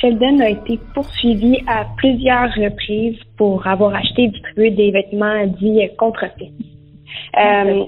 Sheldon 0.00 0.40
a 0.40 0.50
été 0.50 0.78
poursuivi 0.94 1.58
à 1.66 1.86
plusieurs 1.96 2.50
reprises 2.54 3.18
pour 3.36 3.66
avoir 3.66 3.94
acheté 3.94 4.24
et 4.24 4.28
distribué 4.28 4.70
des 4.70 4.90
vêtements 4.90 5.46
dits 5.46 5.88
contrefaits. 5.98 6.52
Euh, 7.38 7.84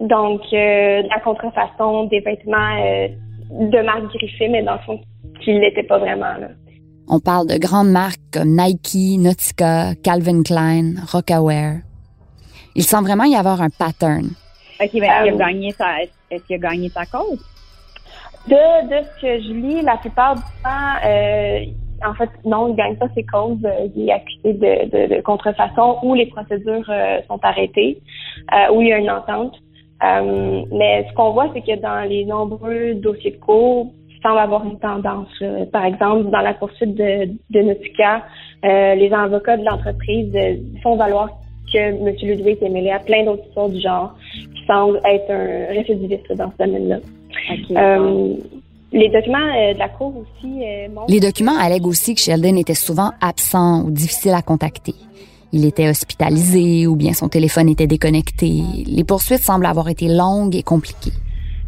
donc, 0.00 0.40
euh, 0.52 1.02
la 1.08 1.20
contrefaçon 1.22 2.04
des 2.04 2.20
vêtements 2.20 2.76
euh, 2.82 3.08
de 3.50 3.82
marque 3.82 4.12
Griffin, 4.14 4.48
mais 4.50 4.62
dans 4.62 4.74
le 4.74 4.78
fond, 4.80 5.00
qui 5.40 5.54
ne 5.54 5.60
l'était 5.60 5.84
pas 5.84 5.98
vraiment. 5.98 6.34
Là. 6.38 6.48
On 7.08 7.20
parle 7.20 7.46
de 7.46 7.58
grandes 7.58 7.90
marques 7.90 8.20
comme 8.32 8.56
Nike, 8.56 9.18
Nautica, 9.18 9.94
Calvin 10.02 10.42
Klein, 10.42 10.94
Rocawear. 11.12 11.80
Il 12.74 12.82
semble 12.82 13.06
vraiment 13.06 13.24
y 13.24 13.36
avoir 13.36 13.60
un 13.60 13.70
pattern. 13.70 14.30
OK, 14.80 14.90
ben, 14.94 15.24
il 15.26 15.34
a 15.34 15.36
gagné 15.36 15.72
sa, 15.72 16.02
est-ce 16.02 16.42
qu'il 16.44 16.56
a 16.56 16.58
gagné 16.58 16.88
sa 16.88 17.04
cause? 17.06 17.44
De, 18.48 18.88
de 18.88 19.04
ce 19.04 19.20
que 19.20 19.42
je 19.42 19.52
lis, 19.52 19.82
la 19.82 19.96
plupart 19.96 20.34
du 20.34 20.42
temps, 20.62 21.06
euh, 21.06 21.60
en 22.06 22.14
fait, 22.14 22.30
non, 22.44 22.68
il 22.68 22.72
ne 22.72 22.76
gagne 22.76 22.96
pas 22.96 23.08
ses 23.14 23.24
causes. 23.24 23.64
Euh, 23.64 23.88
il 23.94 24.08
est 24.08 24.12
accusé 24.12 24.52
de, 24.54 25.08
de, 25.08 25.14
de 25.16 25.20
contrefaçon 25.22 25.98
ou 26.02 26.14
les 26.14 26.26
procédures 26.26 26.88
euh, 26.88 27.20
sont 27.28 27.38
arrêtées 27.42 28.00
euh, 28.52 28.74
ou 28.74 28.82
il 28.82 28.88
y 28.88 28.92
a 28.92 28.98
une 28.98 29.10
entente. 29.10 29.54
Euh, 30.02 30.64
mais 30.72 31.06
ce 31.08 31.14
qu'on 31.14 31.32
voit, 31.32 31.50
c'est 31.54 31.62
que 31.62 31.80
dans 31.80 32.06
les 32.08 32.24
nombreux 32.24 32.94
dossiers 32.94 33.30
de 33.30 33.36
cours, 33.36 33.92
semble 34.24 34.38
avoir 34.38 34.64
une 34.64 34.78
tendance. 34.78 35.28
Par 35.72 35.84
exemple, 35.84 36.30
dans 36.30 36.40
la 36.40 36.54
poursuite 36.54 36.94
de, 36.94 37.28
de 37.50 37.60
Nautica, 37.60 38.22
les 38.62 39.12
avocats 39.12 39.58
de 39.58 39.64
l'entreprise 39.64 40.32
font 40.82 40.96
valoir 40.96 41.28
que 41.72 41.78
M. 41.78 42.14
Ludwig 42.22 42.58
est 42.62 42.68
mêlé 42.68 42.90
à 42.90 42.98
plein 42.98 43.24
d'autres 43.24 43.44
histoires 43.46 43.68
du 43.68 43.80
genre 43.80 44.14
qui 44.54 44.66
semblent 44.66 45.00
être 45.04 45.30
un 45.30 45.74
récidiviste 45.74 46.32
dans 46.36 46.50
ce 46.52 46.64
domaine-là. 46.64 46.98
Euh, 47.70 48.34
les 48.92 49.08
documents 49.08 49.38
euh, 49.38 49.74
de 49.74 49.78
la 49.78 49.88
Cour 49.88 50.14
aussi 50.18 50.62
euh, 50.62 50.88
montrent... 50.88 51.10
Les 51.10 51.20
documents 51.20 51.58
allèguent 51.58 51.86
aussi 51.86 52.14
que 52.14 52.20
Sheldon 52.20 52.56
était 52.56 52.74
souvent 52.74 53.10
absent 53.20 53.82
ou 53.84 53.90
difficile 53.90 54.32
à 54.32 54.42
contacter. 54.42 54.94
Il 55.52 55.64
était 55.64 55.88
hospitalisé 55.88 56.86
ou 56.86 56.96
bien 56.96 57.12
son 57.12 57.28
téléphone 57.28 57.68
était 57.68 57.86
déconnecté. 57.86 58.62
Les 58.86 59.04
poursuites 59.04 59.42
semblent 59.42 59.66
avoir 59.66 59.88
été 59.88 60.08
longues 60.08 60.56
et 60.56 60.62
compliquées. 60.62 61.12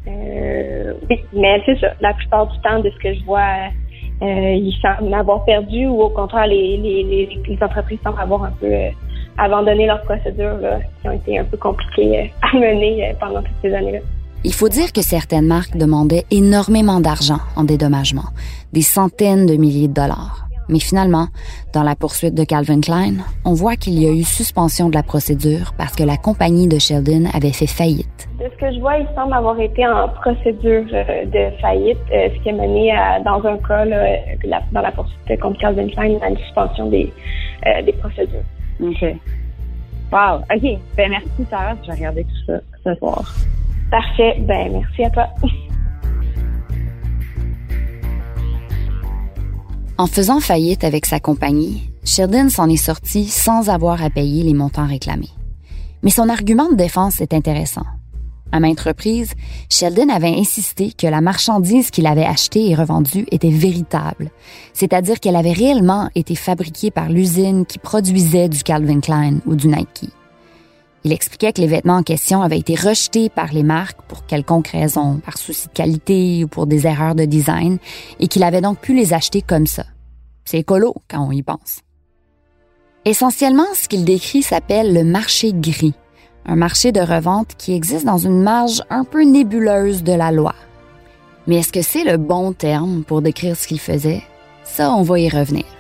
Euh, 0.09 0.93
oui, 1.11 1.21
mais 1.33 1.61
c'est 1.67 1.79
ça. 1.81 1.89
La 2.01 2.15
plupart 2.15 2.47
du 2.47 2.59
temps, 2.61 2.81
de 2.81 2.91
ce 2.91 2.99
que 2.99 3.15
je 3.15 3.25
vois, 3.25 3.71
euh, 4.23 4.55
il 4.55 4.73
semble 4.81 5.13
avoir 5.13 5.45
perdu 5.45 5.87
ou 5.87 6.03
au 6.03 6.11
contraire, 6.11 6.47
les, 6.47 6.77
les, 6.77 7.03
les, 7.03 7.41
les 7.47 7.63
entreprises 7.63 7.99
semblent 8.05 8.21
avoir 8.21 8.45
un 8.45 8.53
peu 8.61 8.73
abandonné 9.39 9.87
leurs 9.87 10.03
procédures 10.03 10.57
là, 10.59 10.79
qui 11.01 11.09
ont 11.09 11.13
été 11.13 11.39
un 11.39 11.45
peu 11.45 11.57
compliquées 11.57 12.33
à 12.43 12.57
mener 12.57 13.15
pendant 13.21 13.43
toutes 13.43 13.57
ces 13.63 13.75
années-là. 13.75 13.99
Il 14.45 14.55
faut 14.55 14.69
dire 14.69 14.93
que 14.93 15.03
certaines 15.03 15.47
marques 15.47 15.77
demandaient 15.77 16.25
énormément 16.31 17.01
d'argent 17.01 17.41
en 17.57 17.65
dédommagement, 17.65 18.31
des 18.73 18.83
centaines 18.83 19.45
de 19.47 19.57
milliers 19.57 19.89
de 19.89 19.95
dollars. 19.95 20.46
Mais 20.69 20.79
finalement, 20.79 21.29
dans 21.73 21.83
la 21.83 21.95
poursuite 21.95 22.35
de 22.35 22.45
Calvin 22.45 22.81
Klein, 22.81 23.15
on 23.45 23.55
voit 23.55 23.77
qu'il 23.77 23.99
y 23.99 24.07
a 24.07 24.13
eu 24.13 24.23
suspension 24.23 24.89
de 24.89 24.95
la 24.95 25.03
procédure 25.03 25.73
parce 25.79 25.95
que 25.95 26.03
la 26.03 26.17
compagnie 26.17 26.69
de 26.69 26.79
Sheldon 26.79 27.25
avait 27.35 27.53
fait 27.53 27.67
faillite. 27.67 28.29
De 28.39 28.45
ce 28.45 28.57
que 28.59 28.73
je 28.73 28.81
vois, 28.81 28.99
il 28.99 29.07
semble 29.15 29.35
avoir 29.35 29.59
été 29.61 29.87
en 29.87 30.09
procédure 30.09 30.85
euh, 30.93 31.25
de 31.25 31.57
faillite, 31.61 31.99
euh, 32.13 32.29
ce 32.35 32.43
qui 32.43 32.51
a 32.51 32.53
mené 32.53 32.93
à, 32.93 33.21
dans 33.21 33.45
un 33.47 33.57
cas, 33.59 33.85
là, 33.85 34.61
dans 34.73 34.81
la 34.81 34.93
poursuite 34.93 35.41
contre 35.41 35.59
Calvin 35.59 35.89
Klein, 35.89 36.19
à 36.23 36.31
une 36.31 36.39
suspension 36.39 36.89
des, 36.89 37.13
euh, 37.67 37.83
des 37.83 37.93
procédures. 37.93 38.45
OK. 38.81 39.05
Wow. 40.13 40.39
OK. 40.55 40.79
Ben, 40.97 41.11
merci, 41.11 41.47
Sarah. 41.51 41.75
Je 41.83 41.89
vais 41.89 41.97
regarder 41.97 42.25
tout 42.25 42.47
ça 42.47 42.61
ce 42.85 42.95
soir. 42.97 43.25
Parfait. 43.91 44.37
Ben, 44.41 44.73
merci 44.73 45.05
à 45.05 45.11
toi. 45.11 45.29
En 49.99 50.07
faisant 50.07 50.41
faillite 50.41 50.85
avec 50.85 51.07
sa 51.07 51.21
compagnie, 51.21 51.89
Sheldon 52.05 52.51
s'en 52.51 52.69
est 52.69 52.77
sorti 52.77 53.25
sans 53.25 53.71
avoir 53.71 54.03
à 54.03 54.11
payer 54.11 54.43
les 54.43 54.53
montants 54.53 54.87
réclamés. 54.87 55.31
Mais 56.03 56.11
son 56.11 56.29
argument 56.29 56.69
de 56.69 56.77
défense 56.77 57.23
est 57.23 57.33
intéressant. 57.33 57.87
À 58.53 58.61
maintes 58.61 58.81
reprises, 58.81 59.33
Sheldon 59.71 60.11
avait 60.11 60.37
insisté 60.39 60.93
que 60.93 61.07
la 61.07 61.23
marchandise 61.23 61.91
qu'il 61.91 62.07
avait 62.07 62.27
achetée 62.27 62.69
et 62.69 62.75
revendue 62.75 63.27
était 63.31 63.49
véritable, 63.49 64.31
c'est-à-dire 64.75 65.19
qu'elle 65.19 65.35
avait 65.35 65.53
réellement 65.53 66.11
été 66.15 66.35
fabriquée 66.35 66.91
par 66.91 67.09
l'usine 67.09 67.65
qui 67.65 67.79
produisait 67.79 68.51
du 68.51 68.63
Calvin 68.63 69.01
Klein 69.01 69.39
ou 69.47 69.57
du 69.57 69.69
Nike. 69.69 70.11
Il 71.07 71.13
expliquait 71.13 71.53
que 71.53 71.61
les 71.61 71.69
vêtements 71.69 71.99
en 71.99 72.03
question 72.03 72.43
avaient 72.43 72.59
été 72.59 72.75
rejetés 72.75 73.29
par 73.29 73.53
les 73.53 73.63
marques 73.63 74.03
pour 74.09 74.27
quelconque 74.27 74.67
raison, 74.67 75.21
par 75.25 75.39
souci 75.39 75.69
de 75.69 75.73
qualité 75.73 76.43
ou 76.43 76.49
pour 76.49 76.67
des 76.67 76.85
erreurs 76.85 77.15
de 77.15 77.25
design, 77.25 77.79
et 78.19 78.27
qu'il 78.27 78.43
avait 78.43 78.61
donc 78.61 78.81
pu 78.81 78.93
les 78.93 79.15
acheter 79.15 79.41
comme 79.41 79.69
ça. 79.69 79.85
C'est 80.45 80.59
écolo 80.59 80.97
quand 81.09 81.25
on 81.25 81.31
y 81.31 81.45
pense. 81.45 81.83
Essentiellement, 83.05 83.73
ce 83.77 83.87
qu'il 83.87 84.05
décrit 84.05 84.43
s'appelle 84.43 84.93
le 84.93 85.05
marché 85.05 85.53
gris, 85.55 85.95
un 86.45 86.57
marché 86.57 86.91
de 86.91 86.99
revente 87.01 87.55
qui 87.57 87.73
existe 87.73 88.05
dans 88.05 88.19
une 88.19 88.43
marge 88.43 88.83
un 88.91 89.05
peu 89.05 89.23
nébuleuse 89.23 90.03
de 90.03 90.13
la 90.13 90.33
loi. 90.33 90.57
Mais 91.47 91.59
est-ce 91.59 91.73
que 91.73 91.83
c'est 91.83 92.03
le 92.03 92.17
bon 92.17 92.53
terme 92.53 93.05
pour 93.05 93.23
décrire 93.23 93.57
ce 93.57 93.69
qu'il 93.69 93.79
faisait? 93.79 94.25
Ça, 94.65 94.91
on 94.91 95.03
va 95.03 95.21
y 95.21 95.29
revenir. 95.29 95.76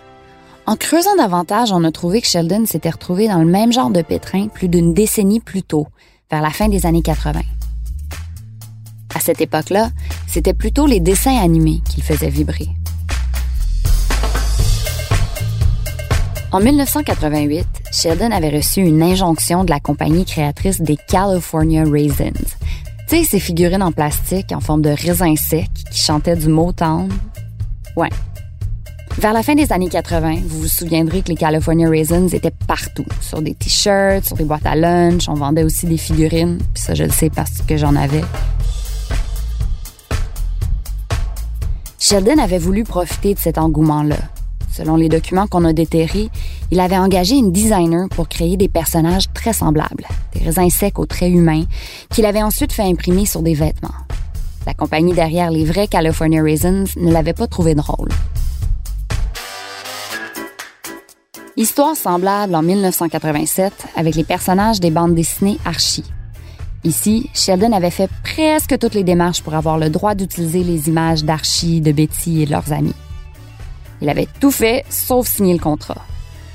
En 0.69 0.75
creusant 0.75 1.15
davantage, 1.15 1.71
on 1.71 1.85
a 1.85 1.93
trouvé 1.93 2.21
que 2.21 2.27
Sheldon 2.27 2.67
s'était 2.67 2.91
retrouvé 2.91 3.29
dans 3.29 3.39
le 3.39 3.47
même 3.47 3.73
genre 3.73 3.91
de 3.91 4.03
pétrin 4.03 4.49
plus 4.49 4.67
d'une 4.67 4.95
décennie 4.95 5.39
plus 5.39 5.63
tôt, 5.63 5.87
vers 6.29 6.43
la 6.43 6.51
fin 6.51 6.69
des 6.69 6.87
années 6.87 7.03
80. 7.03 7.41
À 9.15 9.21
cette 9.21 9.41
époque-là, 9.41 9.91
c'était 10.27 10.55
plutôt 10.55 10.87
les 10.87 10.99
dessins 10.99 11.39
animés 11.39 11.83
qu'il 11.89 12.03
faisait 12.03 12.31
vibrer. 12.31 12.67
En 16.51 16.59
1988, 16.59 17.65
Sheldon 17.93 18.33
avait 18.33 18.57
reçu 18.57 18.81
une 18.81 19.05
injonction 19.05 19.63
de 19.63 19.71
la 19.71 19.79
compagnie 19.79 20.25
créatrice 20.25 20.81
des 20.81 20.97
California 20.97 21.85
Raisins. 21.85 22.33
Tu 23.09 23.19
sais, 23.19 23.25
ces 23.25 23.39
figurines 23.39 23.85
en 23.85 23.93
plastique 23.93 24.51
en 24.51 24.61
forme 24.61 24.83
de 24.83 24.91
raisin 24.91 25.37
sec 25.37 25.69
qui 25.93 26.01
chantaient 26.01 26.35
du 26.35 26.49
Motown. 26.49 27.09
Ouais, 27.97 28.11
vers 29.19 29.33
la 29.33 29.43
fin 29.43 29.55
des 29.55 29.73
années 29.73 29.89
80, 29.89 30.41
vous 30.45 30.61
vous 30.61 30.69
souviendrez 30.69 31.23
que 31.23 31.29
les 31.29 31.37
California 31.37 31.89
Raisins 31.89 32.29
étaient 32.33 32.53
partout, 32.67 33.07
sur 33.21 33.41
des 33.43 33.55
t-shirts, 33.55 34.25
sur 34.27 34.37
des 34.37 34.45
boîtes 34.45 34.67
à 34.67 34.77
lunch, 34.77 35.29
on 35.29 35.35
vendait 35.35 35.65
aussi 35.65 35.87
des 35.87 35.97
figurines, 35.97 36.59
puis 36.75 36.83
ça 36.83 36.95
je 36.95 37.05
le 37.05 37.11
sais 37.11 37.31
parce 37.31 37.63
que 37.63 37.77
j'en 37.77 37.97
avais. 37.97 38.23
Sheldon 41.99 42.39
avait 42.39 42.59
voulu 42.59 42.85
profiter 42.85 43.35
de 43.35 43.39
cet 43.39 43.59
engouement-là. 43.59 44.19
Selon 44.71 44.97
les 44.97 45.09
documents 45.09 45.47
qu'on 45.47 45.65
a 45.65 45.73
déterrés, 45.73 46.29
il 46.71 46.79
avait 46.79 46.99
engagé 46.99 47.35
une 47.35 47.51
designer 47.51 48.09
pour 48.11 48.29
créer 48.29 48.59
des 48.59 48.69
personnages 48.69 49.33
très 49.33 49.55
semblables, 49.55 50.07
des 50.35 50.45
raisins 50.45 50.69
secs 50.69 50.99
aux 50.99 51.07
traits 51.07 51.33
humains, 51.33 51.65
qu'il 52.11 52.27
avait 52.27 52.43
ensuite 52.43 52.73
fait 52.73 52.83
imprimer 52.83 53.25
sur 53.25 53.43
des 53.43 53.55
vêtements. 53.55 53.89
La 54.67 54.75
compagnie 54.75 55.15
derrière 55.15 55.51
les 55.51 55.65
vrais 55.65 55.89
California 55.89 56.43
Raisins 56.43 56.85
ne 56.97 57.11
l'avait 57.11 57.33
pas 57.33 57.47
trouvé 57.47 57.75
drôle. 57.75 58.11
Histoire 61.59 61.97
semblable 61.97 62.55
en 62.55 62.61
1987 62.61 63.73
avec 63.97 64.15
les 64.15 64.25
personnages 64.25 64.79
des 64.79 64.91
bandes 64.91 65.15
dessinées 65.15 65.57
Archie. 65.65 66.05
Ici, 66.85 67.31
Sheldon 67.33 67.73
avait 67.73 67.91
fait 67.91 68.11
presque 68.23 68.79
toutes 68.79 68.93
les 68.93 69.05
démarches 69.05 69.43
pour 69.43 69.55
avoir 69.55 69.79
le 69.79 69.89
droit 69.89 70.15
d'utiliser 70.15 70.63
les 70.63 70.89
images 70.89 71.25
d'Archie, 71.25 71.81
de 71.81 71.93
Betty 71.93 72.43
et 72.43 72.45
de 72.45 72.51
leurs 72.51 72.75
amis. 72.75 72.95
Il 74.03 74.11
avait 74.11 74.29
tout 74.39 74.51
fait 74.51 74.85
sauf 74.91 75.27
signer 75.27 75.55
le 75.55 75.59
contrat. 75.59 76.05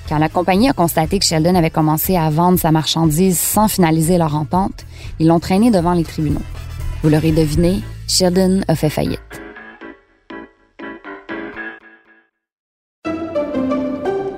Quand 0.08 0.20
la 0.20 0.30
compagnie 0.30 0.70
a 0.70 0.74
constaté 0.74 1.18
que 1.18 1.26
Sheldon 1.26 1.56
avait 1.56 1.72
commencé 1.72 2.16
à 2.16 2.30
vendre 2.30 2.60
sa 2.60 2.72
marchandise 2.72 3.40
sans 3.40 3.68
finaliser 3.68 4.20
leur 4.20 4.36
entente, 4.36 4.86
ils 5.18 5.26
l'ont 5.26 5.40
traîné 5.40 5.72
devant 5.72 5.94
les 5.94 6.04
tribunaux. 6.04 6.44
Vous 7.02 7.10
l'aurez 7.10 7.32
deviné, 7.32 7.82
Sheldon 8.08 8.62
a 8.68 8.76
fait 8.76 8.92
faillite. 8.92 9.20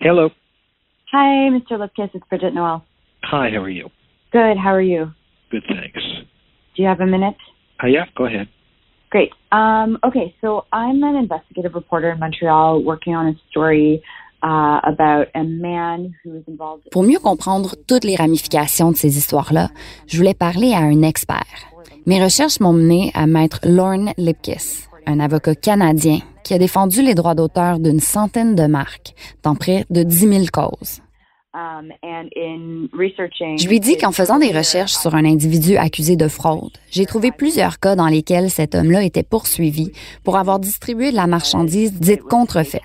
Hello. 0.00 0.28
Hi, 1.12 1.48
Mr. 1.50 1.72
Lipkiss. 1.72 2.10
It's 2.14 2.24
Bridget 2.28 2.52
Noel. 2.54 2.84
Hi, 3.24 3.48
how 3.50 3.62
are 3.62 3.70
you? 3.70 3.88
Good. 4.32 4.56
How 4.62 4.74
are 4.74 4.82
you? 4.82 5.12
Good, 5.50 5.62
thanks. 5.68 6.02
Do 6.74 6.82
you 6.82 6.88
have 6.88 7.00
a 7.00 7.06
minute? 7.06 7.36
Uh, 7.82 7.86
yeah, 7.86 8.04
go 8.16 8.26
ahead. 8.26 8.48
Great. 9.10 9.30
Um, 9.52 9.98
okay, 10.04 10.34
so 10.40 10.66
I'm 10.72 11.02
an 11.02 11.16
investigative 11.16 11.74
reporter 11.74 12.10
in 12.10 12.18
Montreal 12.18 12.82
working 12.82 13.14
on 13.14 13.28
a 13.28 13.34
story 13.50 14.02
uh, 14.42 14.80
about 14.84 15.28
a 15.34 15.44
man 15.44 16.14
who 16.22 16.30
was 16.30 16.42
involved. 16.46 16.90
Pour 16.90 17.04
mieux 17.04 17.18
comprendre 17.18 17.74
toutes 17.86 18.04
les 18.04 18.16
ramifications 18.16 18.90
de 18.90 18.96
ces 18.96 19.16
histoires-là, 19.16 19.68
je 20.06 20.18
voulais 20.18 20.34
parler 20.34 20.72
à 20.74 20.80
un 20.80 21.02
expert. 21.02 21.46
Mes 22.04 22.22
recherches 22.22 22.60
m'ont 22.60 22.74
mené 22.74 23.10
à 23.14 23.26
maître 23.26 23.60
Lorne 23.64 24.12
Lipkiss, 24.18 24.88
un 25.06 25.20
avocat 25.20 25.54
canadien 25.54 26.18
qui 26.46 26.54
a 26.54 26.58
défendu 26.58 27.02
les 27.02 27.16
droits 27.16 27.34
d'auteur 27.34 27.80
d'une 27.80 27.98
centaine 27.98 28.54
de 28.54 28.66
marques 28.66 29.14
dans 29.42 29.56
près 29.56 29.84
de 29.90 30.04
10 30.04 30.16
000 30.16 30.44
causes. 30.52 31.00
Um, 31.54 31.90
Je 32.92 33.68
lui 33.68 33.80
dis 33.80 33.96
qu'en 33.96 34.12
faisant 34.12 34.38
des 34.38 34.52
recherches 34.52 34.92
sur 34.92 35.14
un 35.14 35.24
individu 35.24 35.76
accusé 35.76 36.14
de 36.14 36.28
fraude, 36.28 36.70
j'ai 36.90 37.06
trouvé 37.06 37.32
plusieurs 37.32 37.80
cas 37.80 37.96
dans 37.96 38.06
lesquels 38.06 38.50
cet 38.50 38.74
homme-là 38.74 39.02
était 39.02 39.24
poursuivi 39.24 39.90
pour 40.22 40.36
avoir 40.36 40.60
distribué 40.60 41.10
de 41.10 41.16
la 41.16 41.26
marchandise 41.26 41.98
dite 41.98 42.22
contrefaite. 42.22 42.82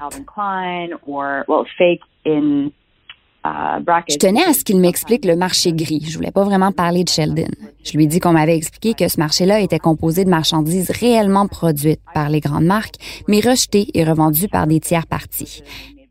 Je 3.44 4.18
tenais 4.18 4.44
à 4.44 4.54
ce 4.54 4.64
qu'il 4.64 4.80
m'explique 4.80 5.26
le 5.26 5.36
marché 5.36 5.74
gris. 5.74 6.06
Je 6.08 6.16
voulais 6.16 6.32
pas 6.32 6.44
vraiment 6.44 6.72
parler 6.72 7.04
de 7.04 7.10
Sheldon. 7.10 7.48
Je 7.84 7.98
lui 7.98 8.04
ai 8.04 8.08
dit 8.08 8.20
qu'on 8.20 8.34
m'avait 8.34 8.56
expliqué 8.56 8.94
que 8.94 9.08
ce 9.10 9.20
marché-là 9.20 9.60
était 9.62 9.80
composé 9.80 10.26
de 10.26 10.30
marchandises 10.30 10.92
réellement 10.92 11.48
produites 11.48 12.02
par 12.14 12.30
les 12.30 12.40
grandes 12.40 12.66
marques, 12.66 12.96
mais 13.28 13.40
rejetées 13.40 13.88
et 13.96 14.04
revendues 14.04 14.48
par 14.48 14.68
des 14.68 14.80
tiers 14.80 15.08
parties. 15.08 15.64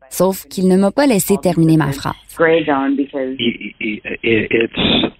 Sauf 0.09 0.45
qu'il 0.49 0.67
ne 0.67 0.75
m'a 0.75 0.91
pas 0.91 1.07
laissé 1.07 1.37
terminer 1.37 1.77
ma 1.77 1.93
phrase. 1.93 2.15
Gray 2.37 2.65
zone 2.65 2.97
because 2.97 3.33
I- 3.39 3.73
I- 3.79 4.01
I- 4.23 4.47
It's 4.51 5.11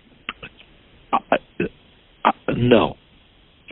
no. 2.58 2.96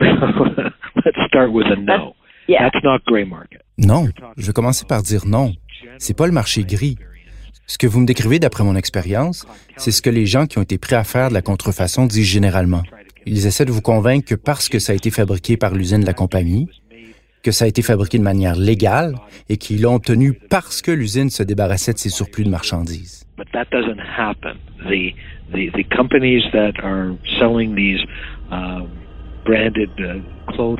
Let's 0.00 1.18
start 1.28 1.50
with 1.52 1.66
a 1.66 1.76
no. 1.76 2.14
yeah. 2.48 2.70
That's 2.70 2.82
not 2.82 3.00
gray 3.06 3.24
market. 3.24 3.60
Non, 3.78 4.06
je 4.36 4.46
vais 4.46 4.52
commencer 4.52 4.84
par 4.86 5.02
dire 5.02 5.26
non. 5.26 5.52
C'est 5.98 6.16
pas 6.16 6.26
le 6.26 6.32
marché 6.32 6.64
gris. 6.64 6.96
Ce 7.70 7.78
que 7.78 7.86
vous 7.86 8.00
me 8.00 8.04
décrivez 8.04 8.40
d'après 8.40 8.64
mon 8.64 8.74
expérience, 8.74 9.46
c'est 9.76 9.92
ce 9.92 10.02
que 10.02 10.10
les 10.10 10.26
gens 10.26 10.46
qui 10.46 10.58
ont 10.58 10.62
été 10.62 10.76
prêts 10.76 10.96
à 10.96 11.04
faire 11.04 11.28
de 11.28 11.34
la 11.34 11.40
contrefaçon 11.40 12.06
disent 12.06 12.26
généralement. 12.26 12.82
Ils 13.26 13.46
essaient 13.46 13.64
de 13.64 13.70
vous 13.70 13.80
convaincre 13.80 14.26
que 14.26 14.34
parce 14.34 14.68
que 14.68 14.80
ça 14.80 14.90
a 14.90 14.96
été 14.96 15.12
fabriqué 15.12 15.56
par 15.56 15.72
l'usine 15.72 16.00
de 16.00 16.06
la 16.06 16.12
compagnie, 16.12 16.68
que 17.44 17.52
ça 17.52 17.66
a 17.66 17.68
été 17.68 17.82
fabriqué 17.82 18.18
de 18.18 18.24
manière 18.24 18.56
légale 18.56 19.14
et 19.48 19.56
qu'ils 19.56 19.82
l'ont 19.82 19.94
obtenu 19.94 20.32
parce 20.32 20.82
que 20.82 20.90
l'usine 20.90 21.30
se 21.30 21.44
débarrassait 21.44 21.92
de 21.92 21.98
ses 21.98 22.08
surplus 22.08 22.42
de 22.42 22.50
marchandises. 22.50 23.24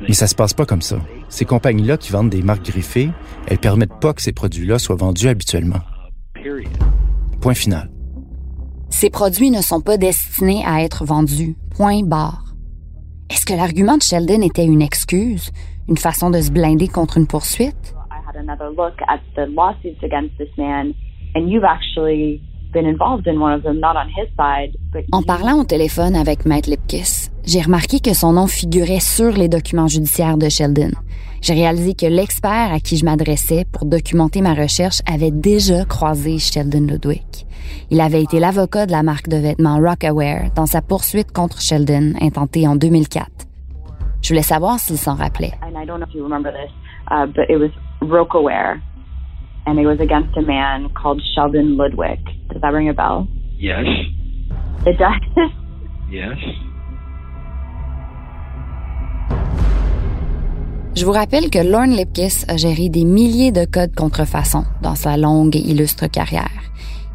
Mais 0.09 0.15
ça 0.15 0.27
se 0.27 0.35
passe 0.35 0.55
pas 0.55 0.67
comme 0.67 0.83
ça. 0.83 0.99
Ces 1.29 1.45
compagnies-là 1.45 1.99
qui 1.99 2.11
vendent 2.11 2.31
des 2.31 2.43
marques 2.43 2.67
griffées, 2.67 3.11
elles 3.47 3.59
permettent 3.59 4.01
pas 4.01 4.13
que 4.13 4.23
ces 4.23 4.33
produits-là 4.33 4.81
soient 4.81 4.97
vendus 4.97 5.29
habituellement. 5.29 5.79
Point 7.41 7.55
final. 7.55 7.91
Ces 8.91 9.11
produits 9.11 9.51
ne 9.51 9.61
sont 9.63 9.81
pas 9.81 9.97
destinés 9.97 10.63
à 10.65 10.83
être 10.83 11.05
vendus. 11.05 11.57
Point 11.77 12.03
barre. 12.03 12.45
Est-ce 13.31 13.47
que 13.47 13.55
l'argument 13.55 13.97
de 13.97 14.03
Sheldon 14.03 14.43
était 14.43 14.65
une 14.65 14.83
excuse, 14.83 15.51
une 15.89 15.97
façon 15.97 16.31
de 16.31 16.41
se 16.41 16.51
blinder 16.51 16.89
contre 16.89 17.19
une 17.19 17.27
poursuite? 17.27 17.95
I 18.11 18.19
had 18.27 18.37
another 18.37 18.71
look 18.71 18.95
at 19.09 19.21
the 19.37 19.47
lawsuits 19.55 20.03
against 20.03 20.37
this 20.39 20.51
man, 20.59 20.95
and 21.35 21.49
you've 21.49 21.65
actually 21.65 22.43
been 22.73 22.87
involved 22.87 23.27
in 23.27 23.41
one 23.41 23.53
of 23.53 23.63
them, 23.63 23.79
not 23.81 23.97
on 23.97 24.09
his 24.09 24.29
side, 24.37 24.77
but 24.93 25.05
En 25.13 25.23
parlant 25.23 25.59
au 25.61 25.65
téléphone 25.65 26.15
avec 26.15 26.47
Maître 26.47 26.71
Lipkiss, 26.71 27.31
j'ai 27.45 27.61
remarqué 27.61 28.01
que 28.01 28.15
son 28.15 28.33
nom 28.33 28.47
figurait 28.47 29.01
sur 29.01 29.33
les 29.33 29.49
documents 29.49 29.89
judiciaires 29.89 30.37
de 30.39 30.49
Sheldon. 30.49 30.91
J'ai 31.43 31.55
réalisé 31.55 31.95
que 31.95 32.07
l'expert 32.07 32.73
à 32.73 32.81
qui 32.81 32.97
je 32.97 33.05
m'adressais 33.05 33.65
pour 33.73 33.87
documenter 33.87 34.43
ma 34.43 34.55
recherche 34.55 35.01
avait 35.11 35.31
déjà 35.31 35.85
croisé 35.85 36.39
Sheldon 36.39 36.87
Ludwig. 36.87 37.47
Il 37.91 38.01
avait 38.01 38.23
été 38.23 38.41
l'avocat 38.41 38.87
de 38.87 38.93
la 38.93 39.03
marque 39.03 39.29
de 39.29 39.37
vêtements 39.37 39.79
Rockaware 39.79 40.51
dans 40.55 40.67
sa 40.67 40.83
poursuite 40.83 41.33
contre 41.33 41.61
Sheldon 41.61 42.13
intentée 42.21 42.69
en 42.69 42.77
2004. 42.77 43.27
Je 44.23 44.29
voulais 44.29 44.43
savoir 44.43 44.79
s'il 44.79 44.99
s'en 44.99 45.15
rappelait. 45.15 45.53
and 45.63 45.81
I 45.81 45.87
don't 45.87 45.99
know 46.01 46.07
if 46.07 46.15
you 46.15 46.23
remember 46.23 46.53
this, 46.53 46.71
uh, 47.11 47.27
but 47.27 47.49
it 47.49 47.57
was 47.57 47.71
Rokaware, 48.03 48.81
and 49.67 49.79
it 49.79 49.87
was 49.87 50.01
against 50.01 50.37
a 50.37 50.43
man 50.43 50.89
called 50.91 51.21
Sheldon 51.35 51.77
Ludwig. 51.77 52.21
Does 52.51 52.61
that 52.63 52.73
ring 52.73 52.89
a 52.89 52.95
bell? 52.95 53.29
Yes. 53.59 53.87
It 54.87 54.99
does. 54.99 55.51
Yes. 56.11 56.39
Je 60.97 61.05
vous 61.05 61.13
rappelle 61.13 61.51
que 61.51 61.59
Lorne 61.59 61.93
Lipkiss 61.93 62.45
a 62.49 62.57
géré 62.57 62.89
des 62.89 63.05
milliers 63.05 63.53
de 63.53 63.65
cas 63.65 63.87
de 63.87 63.95
contrefaçon 63.95 64.65
dans 64.83 64.97
sa 64.97 65.17
longue 65.17 65.55
et 65.57 65.61
illustre 65.61 66.09
carrière. 66.09 66.51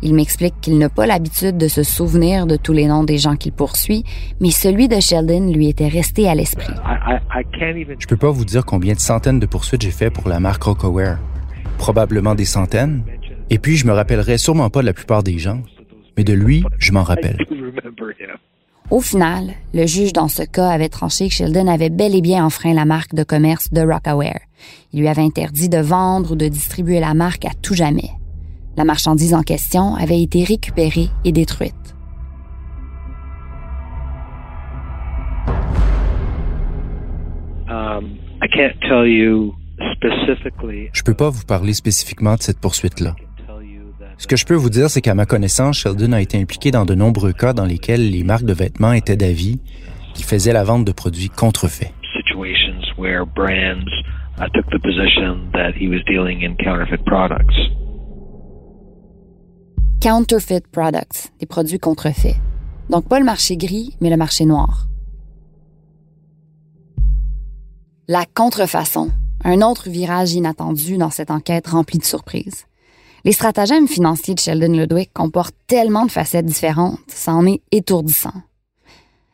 Il 0.02 0.14
m'explique 0.14 0.56
qu'il 0.62 0.78
n'a 0.78 0.90
pas 0.90 1.06
l'habitude 1.06 1.58
de 1.58 1.68
se 1.68 1.84
souvenir 1.84 2.48
de 2.48 2.56
tous 2.56 2.74
les 2.74 2.88
noms 2.88 3.04
des 3.04 3.18
gens 3.18 3.36
qu'il 3.36 3.52
poursuit, 3.52 4.04
mais 4.40 4.52
celui 4.52 4.88
de 4.88 5.00
Sheldon 5.00 5.52
lui 5.52 5.68
était 5.68 5.88
resté 5.88 6.30
à 6.30 6.36
l'esprit. 6.36 6.74
I, 6.86 6.98
I, 7.08 7.42
I 7.42 7.44
can't 7.60 7.78
even. 7.78 7.96
Je 8.00 8.08
peux 8.08 8.18
pas 8.18 8.32
vous 8.32 8.46
dire 8.46 8.66
combien 8.66 8.94
de 8.94 9.00
centaines 9.00 9.40
de 9.40 9.46
poursuites 9.46 9.82
j'ai 9.82 9.92
fait 9.92 10.10
pour 10.10 10.30
la 10.30 10.40
marque 10.40 10.64
Rockaware. 10.64 11.18
Probablement 11.78 12.36
des 12.36 12.46
centaines. 12.46 13.04
Et 13.50 13.60
puis, 13.60 13.78
je 13.78 13.86
me 13.86 13.94
rappellerai 13.94 14.38
sûrement 14.38 14.70
pas 14.70 14.82
de 14.82 14.88
la 14.88 14.94
plupart 14.94 15.24
des 15.24 15.38
gens. 15.38 15.62
Mais 16.18 16.24
de 16.24 16.34
lui, 16.34 16.64
je 16.80 16.92
m'en 16.92 17.04
rappelle. 17.04 17.38
Au 18.92 19.02
final, 19.02 19.54
le 19.74 19.88
juge 19.88 20.14
dans 20.14 20.28
ce 20.28 20.44
cas 20.44 20.70
avait 20.70 20.90
tranché 20.90 21.28
que 21.28 21.34
Sheldon 21.34 21.68
avait 21.68 21.90
bel 21.90 22.16
et 22.16 22.22
bien 22.22 22.46
enfreint 22.46 22.74
la 22.74 22.86
marque 22.86 23.16
de 23.16 23.24
commerce 23.24 23.74
de 23.74 23.82
Rockaware. 23.82 24.42
Il 24.94 25.00
lui 25.00 25.08
avait 25.08 25.24
interdit 25.24 25.70
de 25.70 25.80
vendre 25.80 26.34
ou 26.34 26.36
de 26.36 26.48
distribuer 26.48 27.00
la 27.00 27.16
marque 27.16 27.46
à 27.46 27.52
tout 27.62 27.74
jamais. 27.74 28.12
La 28.78 28.84
marchandise 28.84 29.34
en 29.34 29.42
question 29.42 29.96
avait 29.96 30.22
été 30.22 30.44
récupérée 30.44 31.10
et 31.24 31.32
détruite. 31.32 31.74
Um, 37.68 38.20
I 38.42 38.48
can't 38.48 38.80
tell 38.82 39.08
you 39.08 39.56
specifically. 39.56 39.65
Je 39.80 41.04
peux 41.04 41.14
pas 41.14 41.30
vous 41.30 41.44
parler 41.46 41.74
spécifiquement 41.74 42.36
de 42.36 42.42
cette 42.42 42.60
poursuite-là. 42.60 43.16
Ce 44.18 44.28
que 44.28 44.38
je 44.38 44.46
peux 44.46 44.56
vous 44.56 44.70
dire, 44.70 44.90
c'est 44.90 45.02
qu'à 45.02 45.14
ma 45.14 45.26
connaissance, 45.26 45.78
Sheldon 45.80 46.14
a 46.14 46.22
été 46.22 46.40
impliqué 46.40 46.72
dans 46.72 46.86
de 46.86 46.96
nombreux 46.96 47.34
cas 47.34 47.54
dans 47.54 47.66
lesquels 47.66 48.10
les 48.12 48.24
marques 48.24 48.46
de 48.46 48.54
vêtements 48.54 48.94
étaient 48.94 49.18
d'avis 49.18 49.60
qui 50.14 50.24
faisaient 50.24 50.54
la 50.54 50.64
vente 50.64 50.86
de 50.86 50.92
produits 50.94 51.30
contrefaits. 51.30 51.92
situations 52.16 52.82
where 52.98 53.26
brands 53.26 53.92
took 54.54 54.66
the 54.72 54.80
position 54.80 55.50
that 55.54 55.74
he 55.76 55.88
was 55.88 56.02
dealing 56.08 56.44
in 56.44 56.56
counterfeit 56.56 57.04
products. 57.06 57.56
Counterfeit 60.02 60.68
products, 60.72 61.32
des 61.40 61.46
produits 61.46 61.80
contrefaits. 61.80 62.38
Donc 62.90 63.08
pas 63.08 63.20
le 63.20 63.26
marché 63.26 63.58
gris, 63.58 63.96
mais 64.02 64.10
le 64.10 64.18
marché 64.18 64.46
noir. 64.46 64.88
La 68.08 68.26
contrefaçon, 68.26 69.10
un 69.46 69.62
autre 69.62 69.90
virage 69.90 70.34
inattendu 70.34 70.98
dans 70.98 71.12
cette 71.12 71.32
enquête 71.32 71.68
remplie 71.68 72.00
de 72.00 72.04
surprises. 72.04 72.66
Les 73.24 73.32
stratagèmes 73.32 73.88
financiers 73.88 74.34
de 74.34 74.40
Sheldon 74.40 74.74
Ludwig 74.74 75.10
comportent 75.14 75.56
tellement 75.68 76.06
de 76.06 76.12
facettes 76.12 76.46
différentes, 76.46 77.00
ça 77.08 77.34
en 77.34 77.46
est 77.46 77.62
étourdissant. 77.72 78.34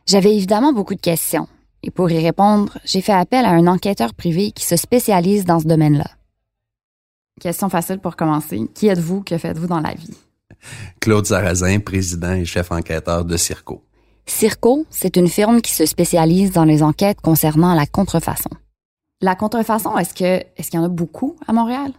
J'avais 0.06 0.36
évidemment 0.36 0.74
beaucoup 0.74 0.95
de 0.95 1.02
questions, 1.02 1.47
et 1.82 1.91
pour 1.91 2.12
y 2.12 2.24
répondre, 2.24 2.78
j'ai 2.84 3.02
fait 3.02 3.13
appel 3.13 3.45
à 3.45 3.52
un 3.52 3.67
enquêteur 3.67 4.13
privé 4.13 4.52
qui 4.52 4.65
se 4.65 4.76
spécialise 4.76 5.45
dans 5.45 5.60
ce 5.60 5.67
domaine-là. 5.67 6.10
Question 7.39 7.69
facile 7.69 8.00
pour 8.00 8.15
commencer. 8.15 8.69
Qui 8.76 8.88
êtes-vous? 8.88 9.24
Que 9.24 9.38
faites-vous 9.38 9.67
dans 9.67 9.80
la 9.80 9.93
vie? 9.93 10.13
Claude 11.00 11.26
Sarrazin, 11.26 11.80
président 11.80 12.34
et 12.34 12.45
chef 12.45 12.71
enquêteur 12.71 13.26
de 13.26 13.38
Circo. 13.38 13.84
Circo, 14.26 14.86
c'est 14.89 15.15
une 15.15 15.28
firme 15.28 15.62
qui 15.62 15.71
se 15.71 15.86
spécialise 15.86 16.52
dans 16.52 16.65
les 16.65 16.84
enquêtes 16.84 17.19
concernant 17.21 17.74
la 17.74 17.88
contrefaçon. 17.88 18.52
La 19.21 19.36
contrefaçon, 19.36 19.97
est-ce 19.97 20.15
que 20.15 20.43
est-ce 20.57 20.71
qu'il 20.71 20.79
y 20.79 20.84
en 20.84 20.86
a 20.86 20.89
beaucoup 20.89 21.36
à 21.47 21.53
Montréal? 21.53 21.91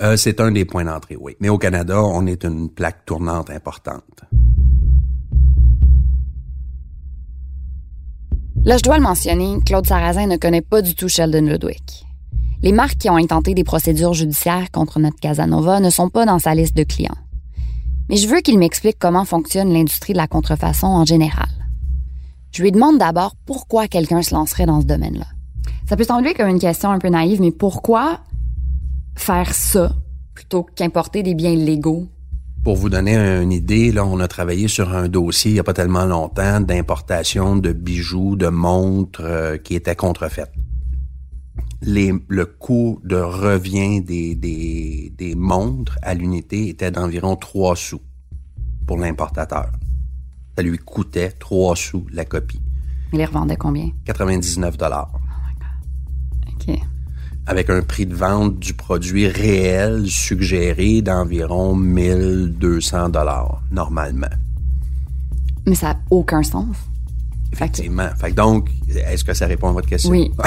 Euh, 0.00 0.16
c'est 0.16 0.40
un 0.40 0.50
des 0.50 0.64
points 0.64 0.84
d'entrée, 0.84 1.16
oui. 1.16 1.36
Mais 1.38 1.48
au 1.48 1.58
Canada, 1.58 2.02
on 2.02 2.26
est 2.26 2.44
une 2.44 2.70
plaque 2.70 3.04
tournante 3.04 3.50
importante. 3.50 4.24
Là, 8.64 8.76
je 8.76 8.82
dois 8.82 8.96
le 8.96 9.02
mentionner, 9.02 9.58
Claude 9.64 9.86
Sarrazin 9.86 10.26
ne 10.26 10.36
connaît 10.36 10.60
pas 10.60 10.82
du 10.82 10.94
tout 10.94 11.08
Sheldon 11.08 11.42
Ludwig. 11.42 11.82
Les 12.62 12.72
marques 12.72 12.98
qui 12.98 13.08
ont 13.08 13.16
intenté 13.16 13.54
des 13.54 13.64
procédures 13.64 14.12
judiciaires 14.12 14.70
contre 14.70 14.98
notre 14.98 15.18
Casanova 15.20 15.80
ne 15.80 15.88
sont 15.88 16.10
pas 16.10 16.26
dans 16.26 16.38
sa 16.38 16.54
liste 16.54 16.76
de 16.76 16.82
clients. 16.82 17.16
Mais 18.08 18.16
je 18.16 18.28
veux 18.28 18.40
qu'il 18.40 18.58
m'explique 18.58 18.98
comment 18.98 19.24
fonctionne 19.24 19.72
l'industrie 19.72 20.14
de 20.14 20.18
la 20.18 20.26
contrefaçon 20.26 20.88
en 20.88 21.04
général. 21.04 21.48
Je 22.50 22.62
lui 22.62 22.72
demande 22.72 22.98
d'abord 22.98 23.34
pourquoi 23.46 23.86
quelqu'un 23.86 24.22
se 24.22 24.34
lancerait 24.34 24.66
dans 24.66 24.80
ce 24.80 24.86
domaine-là. 24.86 25.26
Ça 25.88 25.96
peut 25.96 26.04
sembler 26.04 26.34
comme 26.34 26.48
une 26.48 26.58
question 26.60 26.90
un 26.90 26.98
peu 26.98 27.08
naïve, 27.08 27.40
mais 27.40 27.50
pourquoi 27.50 28.20
faire 29.16 29.52
ça 29.54 29.92
plutôt 30.34 30.62
qu'importer 30.62 31.22
des 31.22 31.34
biens 31.34 31.54
légaux? 31.54 32.08
Pour 32.62 32.76
vous 32.76 32.90
donner 32.90 33.16
une 33.16 33.52
idée, 33.52 33.90
là, 33.90 34.04
on 34.04 34.20
a 34.20 34.28
travaillé 34.28 34.68
sur 34.68 34.94
un 34.94 35.08
dossier 35.08 35.50
il 35.50 35.54
n'y 35.54 35.60
a 35.60 35.64
pas 35.64 35.72
tellement 35.72 36.04
longtemps 36.04 36.60
d'importation 36.60 37.56
de 37.56 37.72
bijoux, 37.72 38.36
de 38.36 38.48
montres 38.48 39.22
euh, 39.24 39.56
qui 39.56 39.74
étaient 39.74 39.96
contrefaites. 39.96 40.52
Les, 41.82 42.12
le 42.28 42.44
coût 42.44 43.00
de 43.02 43.16
revient 43.16 44.02
des, 44.02 44.34
des, 44.34 45.10
des 45.16 45.34
montres 45.34 45.96
à 46.02 46.12
l'unité 46.12 46.68
était 46.68 46.90
d'environ 46.90 47.36
3 47.36 47.76
sous 47.76 48.02
pour 48.86 48.98
l'importateur. 48.98 49.70
Ça 50.56 50.62
lui 50.62 50.76
coûtait 50.76 51.30
3 51.30 51.76
sous 51.76 52.04
la 52.12 52.26
copie. 52.26 52.60
Il 53.12 53.18
les 53.18 53.24
revendait 53.24 53.56
combien? 53.56 53.90
99 54.04 54.76
dollars. 54.76 55.19
Avec 57.46 57.70
un 57.70 57.82
prix 57.82 58.06
de 58.06 58.14
vente 58.14 58.58
du 58.58 58.74
produit 58.74 59.26
réel 59.26 60.06
suggéré 60.06 61.02
d'environ 61.02 61.74
1200 61.74 63.08
dollars 63.08 63.62
normalement. 63.70 64.28
Mais 65.66 65.74
ça 65.74 65.94
n'a 65.94 66.00
aucun 66.10 66.42
sens. 66.42 66.76
Effectivement. 67.52 68.08
Fait 68.16 68.32
donc, 68.32 68.70
est-ce 68.88 69.24
que 69.24 69.34
ça 69.34 69.46
répond 69.46 69.68
à 69.68 69.72
votre 69.72 69.88
question? 69.88 70.10
Oui. 70.10 70.30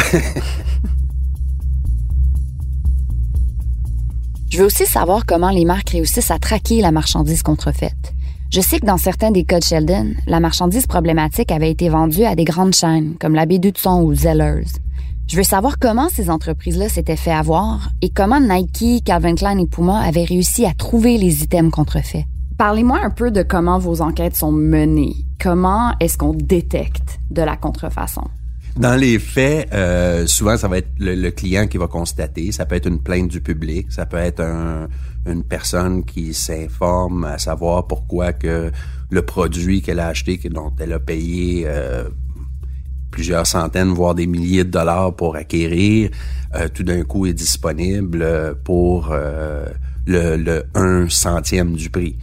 Je 4.50 4.60
veux 4.60 4.66
aussi 4.66 4.86
savoir 4.86 5.26
comment 5.26 5.50
les 5.50 5.66
marques 5.66 5.90
réussissent 5.90 6.30
à 6.30 6.38
traquer 6.38 6.80
la 6.80 6.92
marchandise 6.92 7.42
contrefaite. 7.42 8.14
Je 8.52 8.62
sais 8.62 8.80
que 8.80 8.86
dans 8.86 9.00
certains 9.00 9.32
des 9.32 9.46
cas 9.46 9.58
de 9.58 9.64
Sheldon, 9.64 10.14
la 10.28 10.40
marchandise 10.40 10.86
problématique 10.86 11.52
avait 11.52 11.72
été 11.72 11.90
vendue 11.90 12.24
à 12.24 12.36
des 12.36 12.44
grandes 12.44 12.76
chaînes 12.76 13.16
comme 13.20 13.34
la 13.34 13.48
Baie 13.48 13.60
Son 13.76 14.04
ou 14.04 14.14
Zellers. 14.14 14.68
Je 15.28 15.38
veux 15.38 15.44
savoir 15.44 15.80
comment 15.80 16.10
ces 16.10 16.30
entreprises-là 16.30 16.90
s'étaient 16.90 17.16
fait 17.16 17.32
avoir 17.32 17.90
et 18.02 18.10
comment 18.10 18.40
Nike, 18.40 19.04
Calvin 19.06 19.36
Klein 19.36 19.58
et 19.58 19.68
Puma 19.68 20.00
avaient 20.00 20.26
réussi 20.26 20.66
à 20.66 20.74
trouver 20.74 21.18
les 21.18 21.44
items 21.44 21.72
contrefaits. 21.72 22.26
Parlez-moi 22.58 23.00
un 23.04 23.10
peu 23.10 23.32
de 23.32 23.42
comment 23.42 23.80
vos 23.80 24.02
enquêtes 24.02 24.36
sont 24.36 24.52
menées. 24.52 25.16
Comment 25.42 25.94
est-ce 26.00 26.18
qu'on 26.18 26.34
détecte 26.34 27.20
de 27.32 27.42
la 27.42 27.58
contrefaçon? 27.58 28.24
Dans 28.76 29.00
les 29.00 29.20
faits, 29.20 29.72
euh, 29.74 30.26
souvent, 30.28 30.58
ça 30.58 30.68
va 30.68 30.80
être 30.80 30.90
le, 31.00 31.30
client 31.30 31.68
qui 31.68 31.78
va 31.78 31.88
constater. 31.88 32.52
Ça 32.52 32.66
peut 32.66 32.76
être 32.76 32.88
une 32.88 33.00
plainte 33.00 33.28
du 33.28 33.40
public. 33.40 33.92
Ça 33.92 34.06
peut 34.06 34.18
être 34.18 34.42
une 35.26 35.44
personne 35.44 36.04
qui 36.04 36.34
s'informe 36.34 37.24
à 37.24 37.38
savoir 37.38 37.88
pourquoi 37.88 38.32
le 38.42 39.22
produit 39.22 39.82
qu'elle 39.82 40.00
a 40.00 40.08
acheté, 40.08 40.40
dont 40.50 40.74
elle 40.80 40.94
a 40.94 41.00
payé 41.00 41.66
euh, 41.68 42.10
plusieurs 43.14 43.46
centaines, 43.46 43.90
voire 43.90 44.16
des 44.16 44.28
milliers 44.28 44.64
de 44.64 44.72
dollars 44.72 45.16
pour 45.16 45.36
acquérir, 45.36 46.10
euh, 46.56 46.68
tout 46.74 46.84
d'un 46.84 47.04
coup 47.04 47.28
est 47.28 47.34
disponible 47.34 48.26
pour 48.64 49.10
euh, 49.12 49.66
le, 50.08 50.36
le 50.36 50.64
un 50.74 51.08
centième 51.08 51.74
du 51.74 51.90
prix. 51.90 52.18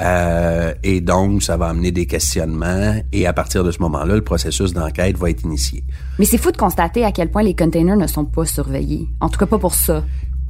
Euh, 0.00 0.72
et 0.82 1.02
donc, 1.02 1.42
ça 1.42 1.58
va 1.58 1.68
amener 1.68 1.92
des 1.92 2.06
questionnements 2.06 2.94
et 3.12 3.26
à 3.26 3.34
partir 3.34 3.62
de 3.64 3.70
ce 3.70 3.80
moment-là, 3.80 4.14
le 4.14 4.24
processus 4.24 4.72
d'enquête 4.72 5.18
va 5.18 5.28
être 5.28 5.44
initié. 5.44 5.84
Mais 6.18 6.24
c'est 6.24 6.38
fou 6.38 6.50
de 6.50 6.56
constater 6.56 7.04
à 7.04 7.12
quel 7.12 7.30
point 7.30 7.42
les 7.42 7.54
containers 7.54 7.98
ne 7.98 8.06
sont 8.06 8.24
pas 8.24 8.46
surveillés. 8.46 9.08
En 9.20 9.28
tout 9.28 9.38
cas, 9.38 9.46
pas 9.46 9.58
pour 9.58 9.74
ça. 9.74 10.02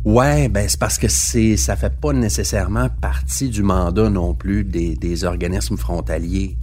Ouais, 0.05 0.49
ben 0.49 0.67
c'est 0.69 0.79
parce 0.79 0.99
que 0.99 1.09
c'est 1.09 1.59
ça 1.59 1.77
fait 1.77 1.93
pas 2.01 2.13
nécessairement 2.13 2.89
partie 3.03 3.51
du 3.51 3.63
mandat 3.63 4.09
non 4.09 4.35
plus 4.35 4.65
des, 4.65 4.95
des 4.95 5.25
organismes 5.25 5.77
frontaliers. 5.77 6.57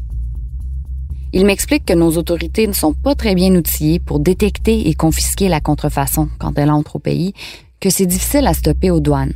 Il 1.38 1.46
m'explique 1.46 1.86
que 1.86 1.94
nos 1.94 2.18
autorités 2.18 2.66
ne 2.66 2.74
sont 2.74 2.94
pas 2.94 3.14
très 3.14 3.36
bien 3.36 3.54
outillées 3.54 4.00
pour 4.00 4.20
détecter 4.20 4.90
et 4.90 4.96
confisquer 4.96 5.50
la 5.50 5.62
contrefaçon 5.62 6.30
quand 6.40 6.58
elle 6.58 6.72
entre 6.72 6.96
au 6.96 7.00
pays, 7.00 7.36
que 7.80 7.92
c'est 7.92 8.08
difficile 8.08 8.48
à 8.48 8.56
stopper 8.56 8.90
aux 8.90 9.00
douanes. 9.00 9.36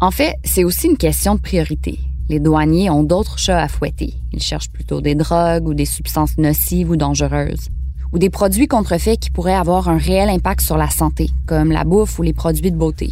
En 0.00 0.10
fait, 0.10 0.34
c'est 0.42 0.64
aussi 0.64 0.88
une 0.88 0.96
question 0.96 1.36
de 1.36 1.40
priorité. 1.40 2.00
Les 2.28 2.40
douaniers 2.40 2.90
ont 2.90 3.04
d'autres 3.04 3.38
chats 3.38 3.62
à 3.62 3.68
fouetter. 3.68 4.14
Ils 4.32 4.42
cherchent 4.42 4.72
plutôt 4.72 5.00
des 5.00 5.14
drogues 5.14 5.68
ou 5.68 5.74
des 5.74 5.84
substances 5.84 6.36
nocives 6.36 6.90
ou 6.90 6.96
dangereuses, 6.96 7.68
ou 8.12 8.18
des 8.18 8.28
produits 8.28 8.66
contrefaits 8.66 9.20
qui 9.20 9.30
pourraient 9.30 9.54
avoir 9.54 9.88
un 9.88 9.98
réel 9.98 10.28
impact 10.28 10.62
sur 10.62 10.76
la 10.76 10.90
santé, 10.90 11.30
comme 11.46 11.70
la 11.70 11.84
bouffe 11.84 12.18
ou 12.18 12.24
les 12.24 12.32
produits 12.32 12.72
de 12.72 12.76
beauté. 12.76 13.10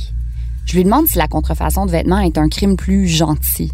Je 0.64 0.75
lui 0.75 0.83
demande 0.83 1.07
si 1.07 1.18
la 1.18 1.29
contrefaçon 1.29 1.87
de 1.87 1.92
vêtements 1.92 2.18
est 2.18 2.37
un 2.37 2.49
crime 2.49 2.75
plus 2.75 3.07
gentil, 3.07 3.70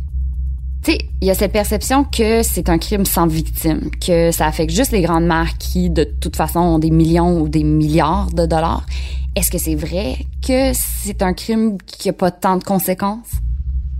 tu 0.82 0.92
sais, 0.92 0.98
il 1.20 1.28
y 1.28 1.30
a 1.30 1.34
cette 1.34 1.52
perception 1.52 2.04
que 2.04 2.42
c'est 2.42 2.70
un 2.70 2.78
crime 2.78 3.04
sans 3.04 3.26
victime, 3.26 3.90
que 4.04 4.30
ça 4.30 4.46
affecte 4.46 4.74
juste 4.74 4.92
les 4.92 5.02
grandes 5.02 5.26
marques 5.26 5.58
qui, 5.58 5.90
de 5.90 6.04
toute 6.04 6.36
façon, 6.36 6.60
ont 6.60 6.78
des 6.78 6.90
millions 6.90 7.40
ou 7.40 7.48
des 7.48 7.64
milliards 7.64 8.30
de 8.32 8.46
dollars. 8.46 8.86
Est-ce 9.36 9.50
que 9.50 9.58
c'est 9.58 9.74
vrai 9.74 10.16
que 10.46 10.72
c'est 10.74 11.22
un 11.22 11.34
crime 11.34 11.76
qui 11.86 12.08
a 12.08 12.12
pas 12.14 12.30
tant 12.30 12.56
de 12.56 12.64
conséquences? 12.64 13.30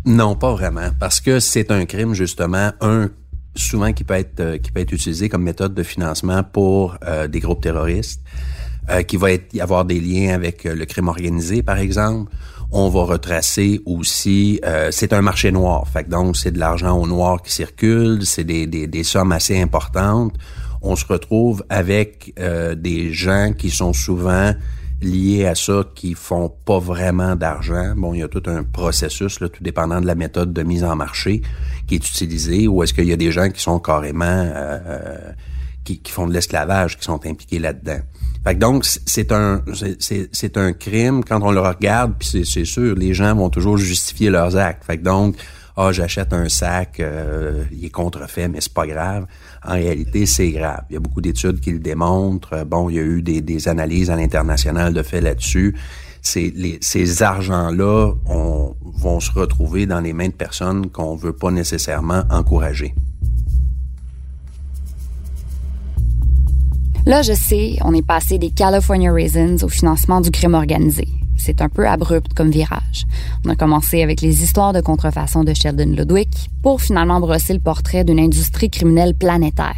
Non, 0.07 0.35
pas 0.35 0.53
vraiment, 0.53 0.89
parce 0.99 1.21
que 1.21 1.39
c'est 1.39 1.71
un 1.71 1.85
crime 1.85 2.15
justement 2.15 2.71
un 2.81 3.11
souvent 3.55 3.93
qui 3.93 4.05
peut 4.05 4.15
être 4.15 4.41
euh, 4.41 4.59
qui 4.59 4.71
peut 4.71 4.81
être 4.81 4.93
utilisé 4.93 5.29
comme 5.29 5.43
méthode 5.43 5.75
de 5.75 5.83
financement 5.83 6.43
pour 6.43 6.97
euh, 7.07 7.29
des 7.29 7.41
groupes 7.41 7.61
terroristes, 7.61 8.23
euh, 8.89 9.03
qui 9.03 9.17
va 9.17 9.33
être 9.33 9.53
y 9.53 9.61
avoir 9.61 9.85
des 9.85 10.01
liens 10.01 10.35
avec 10.35 10.65
le 10.65 10.85
crime 10.87 11.09
organisé 11.09 11.63
par 11.63 11.79
exemple 11.79 12.33
on 12.73 12.89
va 12.89 13.03
retracer 13.05 13.81
aussi, 13.85 14.61
euh, 14.65 14.91
c'est 14.93 15.13
un 15.13 15.23
marché 15.23 15.51
noir, 15.51 15.89
fait 15.89 16.09
donc 16.09 16.37
c'est 16.37 16.53
de 16.53 16.59
l'argent 16.59 16.97
au 16.97 17.07
noir 17.07 17.43
qui 17.43 17.53
circule, 17.53 18.25
c'est 18.25 18.45
des, 18.45 18.67
des, 18.67 19.03
sommes 19.03 19.33
assez 19.33 19.61
importantes. 19.61 20.35
On 20.83 20.97
se 20.97 21.05
retrouve 21.05 21.65
avec 21.69 22.33
euh, 22.39 22.75
des 22.75 23.13
gens 23.13 23.53
qui 23.57 23.71
sont 23.71 23.93
souvent 23.93 24.55
liés 25.03 25.47
à 25.47 25.55
ça, 25.55 25.85
qui 25.95 26.15
font 26.15 26.53
pas 26.65 26.79
vraiment 26.79 27.35
d'argent. 27.35 27.95
Bon, 27.97 28.15
il 28.15 28.21
y 28.21 28.23
a 28.23 28.29
tout 28.29 28.43
un 28.47 28.63
processus, 28.63 29.41
là, 29.41 29.49
tout 29.49 29.63
dépendant 29.63 30.01
de 30.01 30.07
la 30.07 30.15
méthode 30.15 30.53
de 30.53 30.63
mise 30.63 30.85
en 30.85 30.95
marché 30.95 31.43
qui 31.87 31.97
est 31.97 32.09
utilisée, 32.09 32.69
ou 32.69 32.83
est-ce 32.83 32.95
qu'il 32.95 33.07
y 33.07 33.13
a 33.13 33.17
des 33.17 33.33
gens 33.33 33.51
qui 33.51 33.61
sont 33.61 33.79
carrément 33.81 34.25
euh, 34.27 35.33
qui, 35.85 35.99
qui, 35.99 36.13
font 36.13 36.27
de 36.27 36.33
l'esclavage, 36.33 36.99
qui 36.99 37.05
sont 37.05 37.27
impliqués 37.27 37.59
là-dedans. 37.59 38.01
Fait 38.45 38.55
que 38.55 38.61
donc, 38.61 38.85
c'est 38.85 39.33
un, 39.33 39.63
c'est 40.33 40.57
un 40.57 40.73
crime. 40.73 41.23
Quand 41.25 41.43
on 41.43 41.51
le 41.51 41.61
regarde, 41.61 42.15
puis 42.19 42.45
c'est 42.45 42.65
sûr, 42.65 42.95
les 42.95 43.13
gens 43.13 43.35
vont 43.35 43.51
toujours 43.51 43.77
justifier 43.77 44.31
leurs 44.31 44.57
actes. 44.57 44.85
Fait 44.85 44.97
que 44.97 45.03
donc, 45.03 45.37
ah, 45.77 45.93
j'achète 45.93 46.33
un 46.33 46.49
sac, 46.49 47.01
euh, 47.01 47.65
il 47.71 47.85
est 47.85 47.91
contrefait, 47.91 48.49
mais 48.49 48.61
c'est 48.61 48.73
pas 48.73 48.87
grave. 48.87 49.27
En 49.65 49.73
réalité, 49.73 50.27
c'est 50.27 50.51
grave. 50.51 50.83
Il 50.91 50.95
y 50.95 50.97
a 50.97 51.01
beaucoup 51.01 51.21
d'études 51.21 51.61
qui 51.61 51.71
le 51.73 51.79
démontrent. 51.79 52.65
Bon, 52.65 52.91
il 52.91 52.97
y 52.97 52.99
a 52.99 53.03
eu 53.03 53.23
des, 53.23 53.41
des 53.41 53.69
analyses 53.69 54.11
à 54.11 54.17
l'international 54.17 54.93
de 54.95 55.03
fait 55.03 55.21
là-dessus. 55.21 55.77
Les, 56.35 56.79
ces 56.83 57.23
argents-là 57.23 58.13
vont 58.27 59.21
se 59.21 59.33
retrouver 59.33 59.87
dans 59.87 60.01
les 60.01 60.13
mains 60.13 60.29
de 60.29 60.35
personnes 60.35 60.91
qu'on 60.91 61.17
veut 61.17 61.33
pas 61.33 61.51
nécessairement 61.51 62.25
encourager. 62.31 62.95
Là, 67.07 67.23
je 67.23 67.33
sais, 67.33 67.79
on 67.83 67.95
est 67.95 68.07
passé 68.07 68.39
des 68.39 68.51
California 68.51 69.11
Raisins 69.11 69.57
au 69.63 69.69
financement 69.69 70.21
du 70.21 70.31
crime 70.31 70.55
organisé. 70.55 71.09
C'est 71.39 71.63
un 71.63 71.71
peu 71.71 71.89
abrupt 71.89 72.35
comme 72.35 72.51
virage. 72.51 73.07
On 73.45 73.49
a 73.49 73.57
commencé 73.57 74.03
avec 74.03 74.21
les 74.21 74.43
histoires 74.43 74.75
de 74.75 74.83
contrefaçon 74.83 75.43
de 75.43 75.55
Sheldon 75.55 75.95
Ludwig 75.97 76.29
pour 76.63 76.83
finalement 76.83 77.19
brosser 77.19 77.55
le 77.55 77.61
portrait 77.61 78.05
d'une 78.05 78.21
industrie 78.21 78.69
criminelle 78.69 79.15
planétaire. 79.15 79.75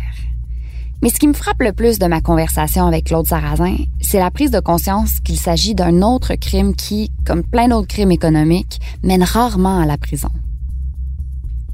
Mais 1.01 1.11
ce 1.11 1.21
qui 1.21 1.29
me 1.29 1.33
frappe 1.33 1.63
le 1.63 1.73
plus 1.73 2.01
de 2.01 2.07
ma 2.07 2.21
conversation 2.21 2.87
avec 2.87 3.05
Claude 3.05 3.27
Sarrazin, 3.27 3.77
c'est 4.01 4.19
la 4.19 4.33
prise 4.33 4.51
de 4.51 4.61
conscience 4.61 5.21
qu'il 5.21 5.39
s'agit 5.39 5.77
d'un 5.77 6.03
autre 6.03 6.35
crime 6.35 6.75
qui, 6.75 7.13
comme 7.25 7.45
plein 7.45 7.69
d'autres 7.69 7.89
crimes 7.89 8.13
économiques, 8.13 8.81
mène 9.05 9.23
rarement 9.23 9.79
à 9.79 9.87
la 9.87 9.97
prison. 9.97 10.31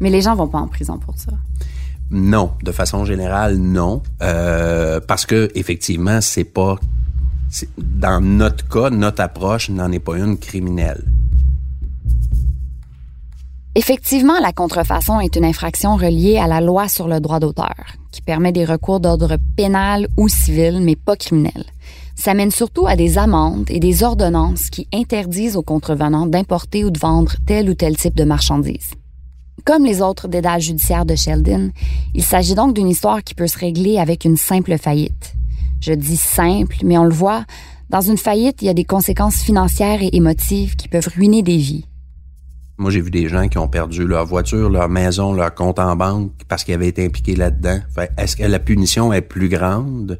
Mais 0.00 0.10
les 0.10 0.20
gens 0.20 0.34
vont 0.34 0.48
pas 0.48 0.58
en 0.58 0.68
prison 0.68 0.98
pour 0.98 1.16
ça. 1.18 1.32
Non, 2.10 2.52
de 2.62 2.72
façon 2.72 3.04
générale, 3.04 3.58
non, 3.58 4.02
euh, 4.22 5.00
parce 5.06 5.26
que 5.26 5.50
effectivement, 5.54 6.20
c'est 6.20 6.44
pas 6.44 6.76
dans 7.78 8.20
notre 8.20 8.66
cas, 8.68 8.90
notre 8.90 9.22
approche 9.22 9.70
n'en 9.70 9.90
est 9.92 9.98
pas 9.98 10.16
une 10.16 10.38
criminelle. 10.38 11.02
Effectivement, 13.74 14.40
la 14.40 14.52
contrefaçon 14.52 15.20
est 15.20 15.36
une 15.36 15.44
infraction 15.44 15.96
reliée 15.96 16.38
à 16.38 16.46
la 16.46 16.60
loi 16.60 16.88
sur 16.88 17.06
le 17.06 17.20
droit 17.20 17.38
d'auteur, 17.38 17.76
qui 18.10 18.22
permet 18.22 18.52
des 18.52 18.64
recours 18.64 19.00
d'ordre 19.00 19.36
pénal 19.56 20.08
ou 20.16 20.28
civil, 20.28 20.80
mais 20.82 20.96
pas 20.96 21.16
criminel. 21.16 21.64
Ça 22.16 22.34
mène 22.34 22.50
surtout 22.50 22.86
à 22.88 22.96
des 22.96 23.18
amendes 23.18 23.70
et 23.70 23.78
des 23.78 24.02
ordonnances 24.02 24.70
qui 24.70 24.88
interdisent 24.92 25.56
aux 25.56 25.62
contrevenants 25.62 26.26
d'importer 26.26 26.84
ou 26.84 26.90
de 26.90 26.98
vendre 26.98 27.34
tel 27.46 27.70
ou 27.70 27.74
tel 27.74 27.96
type 27.96 28.16
de 28.16 28.24
marchandises. 28.24 28.90
Comme 29.68 29.84
les 29.84 30.00
autres 30.00 30.28
dédales 30.28 30.62
judiciaires 30.62 31.04
de 31.04 31.14
Sheldon, 31.14 31.72
il 32.14 32.22
s'agit 32.22 32.54
donc 32.54 32.72
d'une 32.72 32.88
histoire 32.88 33.22
qui 33.22 33.34
peut 33.34 33.46
se 33.46 33.58
régler 33.58 33.98
avec 33.98 34.24
une 34.24 34.38
simple 34.38 34.78
faillite. 34.78 35.34
Je 35.82 35.92
dis 35.92 36.16
simple, 36.16 36.76
mais 36.84 36.96
on 36.96 37.04
le 37.04 37.12
voit, 37.12 37.44
dans 37.90 38.00
une 38.00 38.16
faillite, 38.16 38.62
il 38.62 38.64
y 38.64 38.68
a 38.70 38.74
des 38.74 38.86
conséquences 38.86 39.42
financières 39.42 40.02
et 40.02 40.08
émotives 40.14 40.74
qui 40.74 40.88
peuvent 40.88 41.10
ruiner 41.14 41.42
des 41.42 41.58
vies. 41.58 41.84
Moi, 42.78 42.90
j'ai 42.90 43.02
vu 43.02 43.10
des 43.10 43.28
gens 43.28 43.46
qui 43.48 43.58
ont 43.58 43.68
perdu 43.68 44.06
leur 44.06 44.24
voiture, 44.24 44.70
leur 44.70 44.88
maison, 44.88 45.34
leur 45.34 45.54
compte 45.54 45.78
en 45.78 45.96
banque 45.96 46.32
parce 46.48 46.64
qu'ils 46.64 46.72
avaient 46.72 46.88
été 46.88 47.04
impliqués 47.04 47.36
là-dedans. 47.36 47.80
Est-ce 48.16 48.36
que 48.36 48.44
la 48.44 48.60
punition 48.60 49.12
est 49.12 49.20
plus 49.20 49.50
grande? 49.50 50.18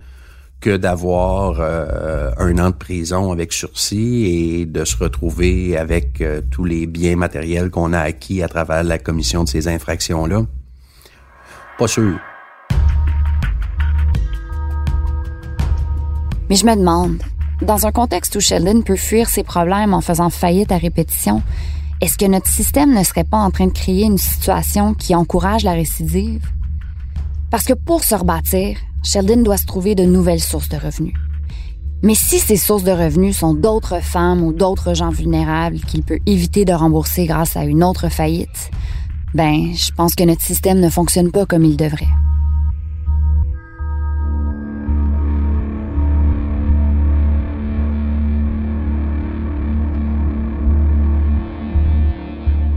Que 0.60 0.76
d'avoir 0.76 1.60
euh, 1.60 2.30
un 2.38 2.58
an 2.58 2.70
de 2.70 2.74
prison 2.74 3.30
avec 3.30 3.52
sursis 3.52 4.24
et 4.26 4.66
de 4.66 4.84
se 4.84 4.96
retrouver 4.96 5.76
avec 5.76 6.20
euh, 6.20 6.40
tous 6.50 6.64
les 6.64 6.86
biens 6.86 7.16
matériels 7.16 7.70
qu'on 7.70 7.92
a 7.92 8.00
acquis 8.00 8.42
à 8.42 8.48
travers 8.48 8.82
la 8.82 8.98
commission 8.98 9.44
de 9.44 9.48
ces 9.48 9.68
infractions-là? 9.68 10.42
Pas 11.78 11.86
sûr. 11.86 12.18
Mais 16.50 16.56
je 16.56 16.66
me 16.66 16.74
demande, 16.74 17.22
dans 17.62 17.86
un 17.86 17.92
contexte 17.92 18.34
où 18.34 18.40
Sheldon 18.40 18.82
peut 18.82 18.96
fuir 18.96 19.28
ses 19.28 19.44
problèmes 19.44 19.94
en 19.94 20.00
faisant 20.00 20.30
faillite 20.30 20.72
à 20.72 20.78
répétition, 20.78 21.42
est-ce 22.00 22.16
que 22.16 22.24
notre 22.24 22.48
système 22.48 22.94
ne 22.94 23.02
serait 23.02 23.24
pas 23.24 23.38
en 23.38 23.50
train 23.50 23.66
de 23.66 23.72
créer 23.72 24.04
une 24.04 24.18
situation 24.18 24.94
qui 24.94 25.14
encourage 25.14 25.62
la 25.62 25.72
récidive? 25.72 26.46
Parce 27.50 27.64
que 27.64 27.74
pour 27.74 28.02
se 28.02 28.14
rebâtir, 28.14 28.78
Sheldon 29.02 29.42
doit 29.42 29.56
se 29.56 29.66
trouver 29.66 29.94
de 29.94 30.04
nouvelles 30.04 30.40
sources 30.40 30.68
de 30.68 30.76
revenus. 30.76 31.14
Mais 32.02 32.14
si 32.14 32.38
ces 32.38 32.56
sources 32.56 32.84
de 32.84 32.92
revenus 32.92 33.36
sont 33.36 33.54
d'autres 33.54 34.00
femmes 34.00 34.42
ou 34.42 34.52
d'autres 34.52 34.94
gens 34.94 35.10
vulnérables 35.10 35.80
qu'il 35.80 36.02
peut 36.02 36.20
éviter 36.26 36.64
de 36.64 36.72
rembourser 36.72 37.26
grâce 37.26 37.56
à 37.56 37.64
une 37.64 37.82
autre 37.82 38.08
faillite, 38.08 38.70
ben, 39.34 39.74
je 39.74 39.90
pense 39.92 40.14
que 40.14 40.24
notre 40.24 40.42
système 40.42 40.80
ne 40.80 40.90
fonctionne 40.90 41.32
pas 41.32 41.44
comme 41.44 41.64
il 41.64 41.76
devrait. 41.76 42.06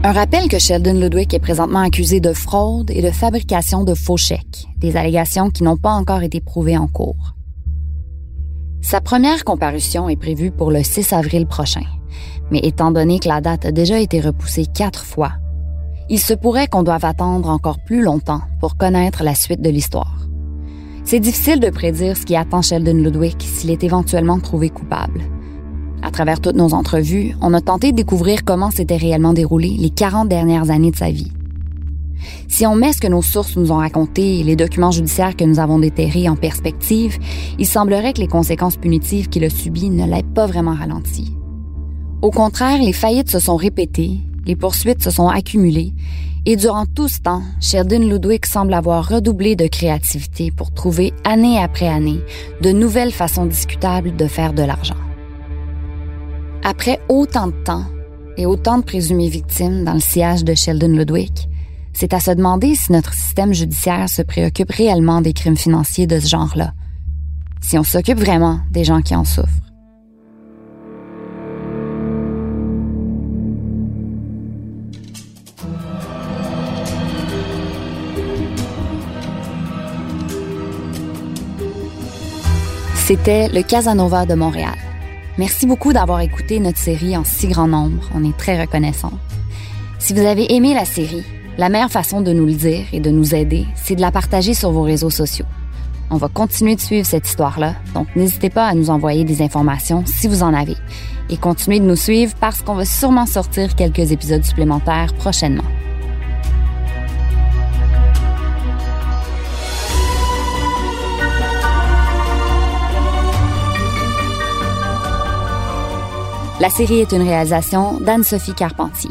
Un 0.04 0.10
rappel 0.10 0.48
que 0.48 0.58
Sheldon 0.58 0.94
Ludwig 0.94 1.32
est 1.32 1.38
présentement 1.38 1.78
accusé 1.78 2.18
de 2.18 2.32
fraude 2.32 2.90
et 2.90 3.02
de 3.02 3.12
fabrication 3.12 3.84
de 3.84 3.94
faux 3.94 4.16
chèques, 4.16 4.66
des 4.78 4.96
allégations 4.96 5.48
qui 5.48 5.62
n'ont 5.62 5.76
pas 5.76 5.92
encore 5.92 6.22
été 6.24 6.40
prouvées 6.40 6.76
en 6.76 6.88
cours. 6.88 7.36
Sa 8.80 9.00
première 9.00 9.44
comparution 9.44 10.08
est 10.08 10.16
prévue 10.16 10.50
pour 10.50 10.72
le 10.72 10.82
6 10.82 11.12
avril 11.12 11.46
prochain, 11.46 11.84
mais 12.50 12.58
étant 12.64 12.90
donné 12.90 13.20
que 13.20 13.28
la 13.28 13.40
date 13.40 13.64
a 13.64 13.70
déjà 13.70 14.00
été 14.00 14.20
repoussée 14.20 14.66
quatre 14.66 15.04
fois, 15.04 15.34
il 16.10 16.18
se 16.18 16.34
pourrait 16.34 16.66
qu'on 16.66 16.82
doive 16.82 17.04
attendre 17.04 17.48
encore 17.48 17.78
plus 17.78 18.02
longtemps 18.02 18.42
pour 18.58 18.76
connaître 18.76 19.22
la 19.22 19.36
suite 19.36 19.62
de 19.62 19.70
l'histoire. 19.70 20.26
C'est 21.04 21.20
difficile 21.20 21.60
de 21.60 21.70
prédire 21.70 22.16
ce 22.16 22.26
qui 22.26 22.34
attend 22.34 22.60
Sheldon 22.60 22.94
Ludwig 22.94 23.40
s'il 23.40 23.70
est 23.70 23.84
éventuellement 23.84 24.40
trouvé 24.40 24.68
coupable. 24.68 25.22
À 26.02 26.10
travers 26.10 26.40
toutes 26.40 26.56
nos 26.56 26.74
entrevues, 26.74 27.36
on 27.40 27.54
a 27.54 27.60
tenté 27.60 27.92
de 27.92 27.96
découvrir 27.96 28.44
comment 28.44 28.72
s'étaient 28.72 28.96
réellement 28.96 29.32
déroulées 29.32 29.76
les 29.78 29.90
40 29.90 30.28
dernières 30.28 30.70
années 30.70 30.90
de 30.90 30.96
sa 30.96 31.10
vie. 31.10 31.32
Si 32.48 32.66
on 32.66 32.74
met 32.74 32.92
ce 32.92 33.00
que 33.00 33.06
nos 33.06 33.22
sources 33.22 33.56
nous 33.56 33.72
ont 33.72 33.76
raconté 33.78 34.40
et 34.40 34.44
les 34.44 34.56
documents 34.56 34.90
judiciaires 34.90 35.36
que 35.36 35.44
nous 35.44 35.60
avons 35.60 35.78
déterrés 35.78 36.28
en 36.28 36.36
perspective, 36.36 37.18
il 37.58 37.66
semblerait 37.66 38.12
que 38.12 38.20
les 38.20 38.28
conséquences 38.28 38.76
punitives 38.76 39.28
qu'il 39.28 39.44
a 39.44 39.50
subies 39.50 39.90
ne 39.90 40.06
l'aient 40.06 40.22
pas 40.22 40.46
vraiment 40.46 40.74
ralenti. 40.74 41.36
Au 42.20 42.30
contraire, 42.30 42.82
les 42.82 42.92
faillites 42.92 43.30
se 43.30 43.38
sont 43.38 43.56
répétées, 43.56 44.20
les 44.44 44.56
poursuites 44.56 45.02
se 45.02 45.10
sont 45.10 45.28
accumulées, 45.28 45.94
et 46.46 46.56
durant 46.56 46.86
tout 46.86 47.08
ce 47.08 47.20
temps, 47.20 47.42
Sheldon 47.60 48.00
Ludwig 48.00 48.44
semble 48.46 48.74
avoir 48.74 49.08
redoublé 49.08 49.54
de 49.54 49.68
créativité 49.68 50.50
pour 50.50 50.72
trouver, 50.72 51.12
année 51.24 51.58
après 51.58 51.88
année, 51.88 52.20
de 52.60 52.72
nouvelles 52.72 53.12
façons 53.12 53.46
discutables 53.46 54.16
de 54.16 54.26
faire 54.26 54.52
de 54.52 54.62
l'argent. 54.62 54.96
Après 56.64 57.00
autant 57.08 57.48
de 57.48 57.64
temps 57.64 57.84
et 58.36 58.46
autant 58.46 58.78
de 58.78 58.84
présumées 58.84 59.28
victimes 59.28 59.84
dans 59.84 59.94
le 59.94 60.00
sillage 60.00 60.44
de 60.44 60.54
Sheldon 60.54 60.88
Ludwig, 60.96 61.48
c'est 61.92 62.14
à 62.14 62.20
se 62.20 62.30
demander 62.30 62.76
si 62.76 62.92
notre 62.92 63.12
système 63.14 63.52
judiciaire 63.52 64.08
se 64.08 64.22
préoccupe 64.22 64.70
réellement 64.70 65.20
des 65.20 65.32
crimes 65.32 65.56
financiers 65.56 66.06
de 66.06 66.20
ce 66.20 66.28
genre-là, 66.28 66.72
si 67.60 67.76
on 67.78 67.82
s'occupe 67.82 68.18
vraiment 68.18 68.60
des 68.70 68.84
gens 68.84 69.02
qui 69.02 69.16
en 69.16 69.24
souffrent. 69.24 69.48
C'était 82.94 83.48
le 83.48 83.62
Casanova 83.62 84.26
de 84.26 84.34
Montréal. 84.34 84.91
Merci 85.38 85.66
beaucoup 85.66 85.94
d'avoir 85.94 86.20
écouté 86.20 86.60
notre 86.60 86.76
série 86.76 87.16
en 87.16 87.24
si 87.24 87.48
grand 87.48 87.66
nombre. 87.66 88.02
On 88.14 88.22
est 88.22 88.36
très 88.36 88.60
reconnaissants. 88.60 89.18
Si 89.98 90.12
vous 90.12 90.26
avez 90.26 90.52
aimé 90.52 90.74
la 90.74 90.84
série, 90.84 91.24
la 91.56 91.70
meilleure 91.70 91.90
façon 91.90 92.20
de 92.20 92.32
nous 92.32 92.44
le 92.44 92.52
dire 92.52 92.84
et 92.92 93.00
de 93.00 93.10
nous 93.10 93.34
aider, 93.34 93.66
c'est 93.74 93.94
de 93.94 94.02
la 94.02 94.10
partager 94.10 94.52
sur 94.52 94.72
vos 94.72 94.82
réseaux 94.82 95.10
sociaux. 95.10 95.46
On 96.10 96.16
va 96.18 96.28
continuer 96.28 96.76
de 96.76 96.80
suivre 96.80 97.06
cette 97.06 97.26
histoire-là, 97.26 97.76
donc 97.94 98.08
n'hésitez 98.14 98.50
pas 98.50 98.66
à 98.66 98.74
nous 98.74 98.90
envoyer 98.90 99.24
des 99.24 99.40
informations 99.40 100.04
si 100.04 100.28
vous 100.28 100.42
en 100.42 100.52
avez. 100.52 100.76
Et 101.30 101.38
continuez 101.38 101.80
de 101.80 101.86
nous 101.86 101.96
suivre 101.96 102.34
parce 102.38 102.60
qu'on 102.60 102.74
va 102.74 102.84
sûrement 102.84 103.24
sortir 103.24 103.74
quelques 103.74 104.12
épisodes 104.12 104.44
supplémentaires 104.44 105.14
prochainement. 105.14 105.64
La 116.62 116.70
série 116.70 117.00
est 117.00 117.10
une 117.10 117.26
réalisation 117.26 117.98
d'Anne-Sophie 117.98 118.54
Carpentier. 118.54 119.10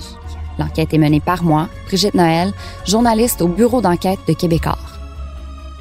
L'enquête 0.57 0.93
est 0.93 0.97
menée 0.97 1.19
par 1.19 1.43
moi, 1.43 1.67
Brigitte 1.85 2.13
Noël, 2.13 2.53
journaliste 2.87 3.41
au 3.41 3.49
bureau 3.49 3.81
d'enquête 3.81 4.21
de 4.25 4.31
Québecor. 4.31 4.79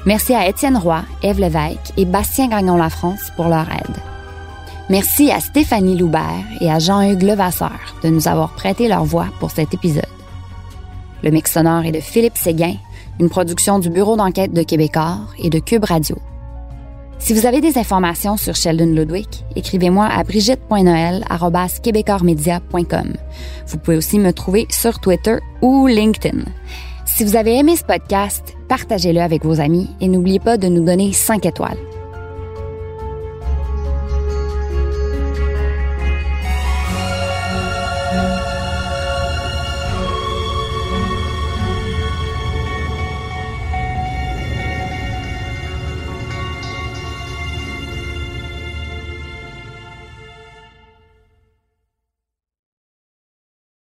Merci 0.05 0.33
à 0.33 0.49
Étienne 0.49 0.75
Roy, 0.75 1.01
Ève 1.23 1.39
Lévesque 1.39 1.93
et 1.95 2.03
Bastien 2.03 2.49
Gagnon-La 2.49 2.89
France 2.89 3.31
pour 3.37 3.47
leur 3.47 3.71
aide. 3.71 3.95
Merci 4.89 5.31
à 5.31 5.39
Stéphanie 5.39 5.97
Loubert 5.97 6.43
et 6.59 6.69
à 6.69 6.79
Jean-Hugues 6.79 7.23
Levasseur 7.23 7.95
de 8.03 8.09
nous 8.09 8.27
avoir 8.27 8.49
prêté 8.49 8.89
leur 8.89 9.05
voix 9.05 9.27
pour 9.39 9.51
cet 9.51 9.73
épisode. 9.73 10.03
Le 11.23 11.31
mix 11.31 11.53
sonore 11.53 11.85
est 11.85 11.93
de 11.93 12.01
Philippe 12.01 12.37
Séguin, 12.37 12.75
une 13.17 13.29
production 13.29 13.79
du 13.79 13.89
bureau 13.89 14.17
d'enquête 14.17 14.51
de 14.51 14.63
Québecor 14.63 15.19
et 15.39 15.49
de 15.49 15.59
Cube 15.59 15.85
Radio. 15.85 16.17
Si 17.21 17.33
vous 17.35 17.45
avez 17.45 17.61
des 17.61 17.77
informations 17.77 18.35
sur 18.35 18.55
Sheldon 18.55 18.95
Ludwig, 18.95 19.27
écrivez-moi 19.55 20.05
à 20.05 20.23
brigitte.noël.québécoismedia.com. 20.23 23.13
Vous 23.67 23.77
pouvez 23.77 23.97
aussi 23.97 24.17
me 24.17 24.33
trouver 24.33 24.65
sur 24.71 24.99
Twitter 24.99 25.37
ou 25.61 25.85
LinkedIn. 25.85 26.45
Si 27.05 27.23
vous 27.23 27.35
avez 27.35 27.59
aimé 27.59 27.75
ce 27.75 27.83
podcast, 27.83 28.55
partagez-le 28.67 29.21
avec 29.21 29.45
vos 29.45 29.61
amis 29.61 29.87
et 30.01 30.07
n'oubliez 30.07 30.39
pas 30.39 30.57
de 30.57 30.67
nous 30.67 30.83
donner 30.83 31.13
5 31.13 31.45
étoiles. 31.45 31.77